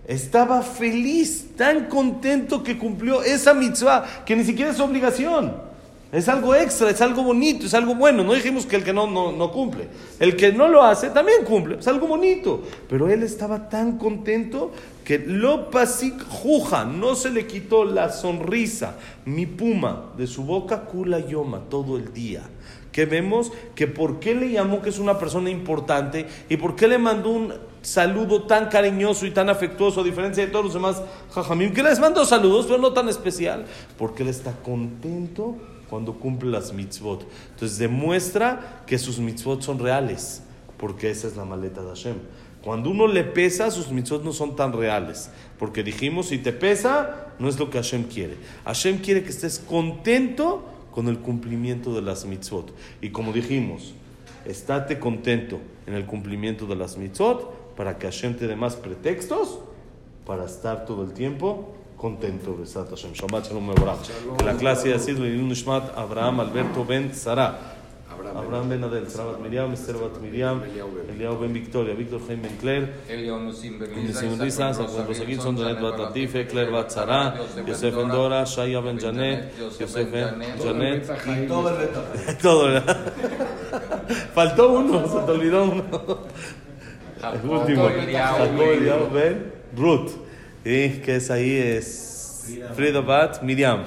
Estaba 0.06 0.62
feliz, 0.62 1.50
tan 1.56 1.86
contento 1.86 2.62
que 2.62 2.76
cumplió 2.76 3.22
esa 3.22 3.54
mitzvah, 3.54 4.24
que 4.24 4.34
ni 4.34 4.44
siquiera 4.44 4.72
es 4.72 4.80
obligación. 4.80 5.71
Es 6.12 6.28
algo 6.28 6.54
extra, 6.54 6.90
es 6.90 7.00
algo 7.00 7.22
bonito, 7.22 7.64
es 7.64 7.72
algo 7.72 7.94
bueno. 7.94 8.22
No 8.22 8.34
dijimos 8.34 8.66
que 8.66 8.76
el 8.76 8.84
que 8.84 8.92
no, 8.92 9.06
no, 9.06 9.50
cumple. 9.50 9.88
El 10.20 10.36
que 10.36 10.52
no 10.52 10.68
lo 10.68 10.82
hace 10.82 11.08
también 11.08 11.42
cumple. 11.42 11.78
Es 11.78 11.88
algo 11.88 12.06
bonito. 12.06 12.62
Pero 12.86 13.08
él 13.08 13.22
estaba 13.22 13.70
tan 13.70 13.96
contento 13.96 14.72
que 15.06 15.18
lo 15.18 15.70
pasik 15.70 16.22
juja, 16.28 16.84
no 16.84 17.14
se 17.14 17.30
le 17.30 17.46
quitó 17.46 17.86
la 17.86 18.10
sonrisa, 18.12 18.96
mi 19.24 19.46
puma, 19.46 20.12
de 20.18 20.26
su 20.26 20.44
boca, 20.44 20.82
kula 20.82 21.18
yoma, 21.18 21.62
todo 21.70 21.96
el 21.96 22.12
día. 22.12 22.42
Que 22.92 23.06
vemos 23.06 23.50
que 23.74 23.86
por 23.86 24.20
qué 24.20 24.34
le 24.34 24.50
llamó 24.50 24.82
que 24.82 24.90
es 24.90 24.98
una 24.98 25.18
persona 25.18 25.48
importante 25.48 26.26
y 26.50 26.58
por 26.58 26.76
qué 26.76 26.88
le 26.88 26.98
mandó 26.98 27.30
un 27.30 27.54
saludo 27.80 28.42
tan 28.42 28.68
cariñoso 28.68 29.24
y 29.24 29.30
tan 29.30 29.48
afectuoso, 29.48 30.02
a 30.02 30.04
diferencia 30.04 30.44
de 30.44 30.52
todos 30.52 30.66
los 30.66 30.74
demás 30.74 31.02
jajamim, 31.34 31.72
que 31.72 31.82
les 31.82 31.98
mandó 31.98 32.26
saludos, 32.26 32.66
pero 32.66 32.78
no 32.78 32.92
tan 32.92 33.08
especial, 33.08 33.64
porque 33.96 34.22
él 34.22 34.28
está 34.28 34.52
contento 34.62 35.56
cuando 35.92 36.14
cumple 36.14 36.50
las 36.50 36.72
mitzvot. 36.72 37.26
Entonces 37.50 37.76
demuestra 37.76 38.82
que 38.86 38.96
sus 38.96 39.18
mitzvot 39.18 39.60
son 39.60 39.78
reales, 39.78 40.42
porque 40.78 41.10
esa 41.10 41.28
es 41.28 41.36
la 41.36 41.44
maleta 41.44 41.82
de 41.82 41.88
Hashem. 41.88 42.14
Cuando 42.64 42.88
uno 42.88 43.06
le 43.06 43.24
pesa, 43.24 43.70
sus 43.70 43.90
mitzvot 43.90 44.24
no 44.24 44.32
son 44.32 44.56
tan 44.56 44.72
reales, 44.72 45.28
porque 45.58 45.82
dijimos, 45.82 46.28
si 46.28 46.38
te 46.38 46.54
pesa, 46.54 47.34
no 47.38 47.46
es 47.46 47.58
lo 47.58 47.68
que 47.68 47.76
Hashem 47.76 48.04
quiere. 48.04 48.38
Hashem 48.64 49.00
quiere 49.00 49.22
que 49.22 49.28
estés 49.28 49.58
contento 49.58 50.64
con 50.92 51.08
el 51.08 51.18
cumplimiento 51.18 51.94
de 51.94 52.00
las 52.00 52.24
mitzvot. 52.24 52.72
Y 53.02 53.10
como 53.10 53.34
dijimos, 53.34 53.92
estate 54.46 54.98
contento 54.98 55.60
en 55.86 55.92
el 55.92 56.06
cumplimiento 56.06 56.64
de 56.64 56.76
las 56.76 56.96
mitzvot 56.96 57.74
para 57.76 57.98
que 57.98 58.06
Hashem 58.06 58.38
te 58.38 58.46
dé 58.46 58.56
más 58.56 58.76
pretextos 58.76 59.58
para 60.24 60.46
estar 60.46 60.86
todo 60.86 61.04
el 61.04 61.12
tiempo 61.12 61.74
contento, 62.02 62.58
Besat 62.58 62.90
Hashem. 62.90 63.14
Shabbat 63.14 63.46
Shalom 63.46 63.68
Mevorach. 63.68 64.10
La 64.44 64.54
clase 64.56 64.92
ha 64.92 64.98
sido 64.98 65.22
Nishmat 65.22 65.96
Abraham 65.96 66.40
Alberto 66.40 66.84
Ben 66.84 67.14
Sara. 67.14 67.78
Abraham 68.34 68.68
Ben 68.68 68.82
Adel, 68.84 69.06
Sarabat 69.08 69.40
Miriam, 69.40 69.72
Esther 69.72 69.96
Bat 69.96 70.20
Miriam, 70.20 70.62
Eliao 71.10 71.36
Ben 71.38 71.52
Victoria, 71.52 71.94
Víctor 71.94 72.20
Jaime 72.26 72.42
Ben 72.42 72.56
Claire, 72.56 72.88
Nisim 73.08 74.38
Risa, 74.40 74.72
San 74.72 74.86
Juan 74.86 75.06
Rosagilson, 75.06 75.56
Janet 75.56 75.80
Bat 75.80 75.98
Latife, 75.98 76.46
Claire 76.46 76.70
Bat 76.70 76.90
Sara, 76.90 77.34
Yosef 77.66 77.94
Ben 77.94 78.08
Dora, 78.08 78.44
Shaya 78.46 78.80
Ben 78.80 78.98
Janet, 78.98 79.52
Yosef 79.58 80.10
Ben 80.10 80.42
Janet. 80.58 81.06
Todo, 82.40 82.82
Faltó 84.34 84.72
uno, 84.72 85.06
se 85.06 85.18
te 85.26 85.30
olvidó 85.30 85.64
uno. 85.64 85.84
El 87.22 87.50
último. 87.50 87.88
Jacob 88.10 88.60
Eliao 88.60 89.10
Ben 89.10 89.52
Ruth. 89.76 90.31
Y 90.64 91.00
que 91.00 91.16
es 91.16 91.30
ahí 91.30 91.56
es 91.56 92.58
Frida 92.74 93.00
Bat 93.00 93.42
Miriam. 93.42 93.84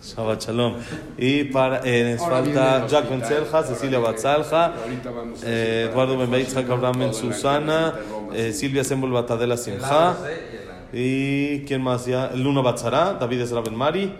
Shabbat 0.00 0.44
Shalom. 0.44 0.74
Y 1.16 1.44
para, 1.44 1.80
eh, 1.84 2.16
nos 2.16 2.28
falta 2.28 2.86
Jack 2.86 3.10
Ben 3.10 3.24
Selja, 3.24 3.62
Cecilia 3.64 3.98
Batzalja, 3.98 4.72
eh, 5.44 5.88
Eduardo 5.90 6.16
Ben 6.16 6.30
Beitzak, 6.30 6.70
Abraham 6.70 7.00
Ben 7.00 7.14
Susana, 7.14 7.94
eh, 8.32 8.52
Silvia 8.52 8.84
Sembol 8.84 9.10
Batadela 9.10 9.56
Simcha. 9.56 10.16
Y 10.92 11.64
quién 11.66 11.82
más 11.82 12.06
ya? 12.06 12.30
Luna 12.34 12.62
Batzara, 12.62 13.14
David 13.14 13.40
Ezra 13.40 13.60
Ben 13.60 13.74
Mari. 13.74 14.12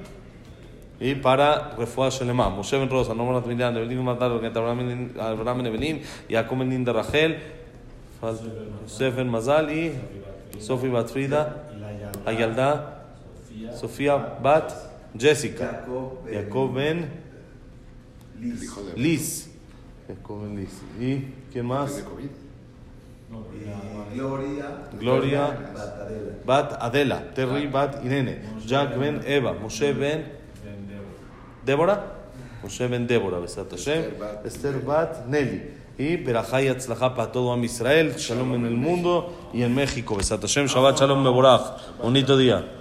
Y 1.01 1.15
para 1.15 1.77
Refuah 1.79 2.11
Shelema, 2.11 2.49
Moshe 2.51 2.77
Ben 2.77 2.91
Rosa, 2.91 3.15
Nomar 3.15 3.47
Miriam, 3.47 3.73
Nebelim 3.73 4.03
Matar, 4.03 4.33
Abraham 4.33 5.59
Ben 5.59 5.67
Ebenim, 5.67 6.01
Jacob 6.29 6.59
Ben 6.59 6.85
Rachel, 6.85 7.39
Yosef 8.21 9.17
Ben 9.17 9.29
Mazal 9.29 9.71
y 9.71 9.93
Sofía 10.61 10.91
Batfrida. 10.91 11.65
Ayalda, 12.27 13.05
Sofía 13.79 14.17
Bat, 14.17 14.73
Jessica, 15.17 15.85
Jacob 16.31 16.75
Ben, 16.75 17.09
Liz. 18.97 19.51
Jacob 20.09 20.43
Ben 20.43 20.57
Liz. 20.57 20.83
¿Y 21.01 21.33
quién 21.53 21.67
más? 21.67 22.03
Gloria, 24.15 24.89
Gloria, 24.99 25.59
Bat 26.45 26.79
Adela, 26.81 27.35
Terry 27.35 27.67
Bat 27.67 28.05
Irene, 28.05 28.41
Jack 28.67 28.99
Ben 28.99 29.21
Eva, 29.27 29.53
Moshe 29.53 29.93
Ben 29.93 30.25
Débora, 31.65 32.03
Moshe 32.63 32.89
Ben 32.89 33.07
Débora, 33.07 33.39
Besat 33.39 33.71
Hashem, 33.71 34.15
Esther 34.45 34.81
Bat 34.81 35.27
Nelly. 35.29 35.78
Y 35.99 36.17
Berajá 36.17 36.63
y 36.63 36.69
para 37.17 37.33
todo 37.33 37.53
Am 37.53 37.65
Israel, 37.65 38.15
Shalom 38.17 38.55
en 38.55 38.67
el 38.67 38.77
mundo 38.77 39.33
y 39.53 39.63
en 39.63 39.75
México. 39.75 40.15
Besat 40.15 40.41
Hashem, 40.41 40.67
Shabbat 40.67 40.97
Shalom 40.97 41.25
Meborach. 41.25 41.99
Bonito 42.01 42.37
día. 42.37 42.78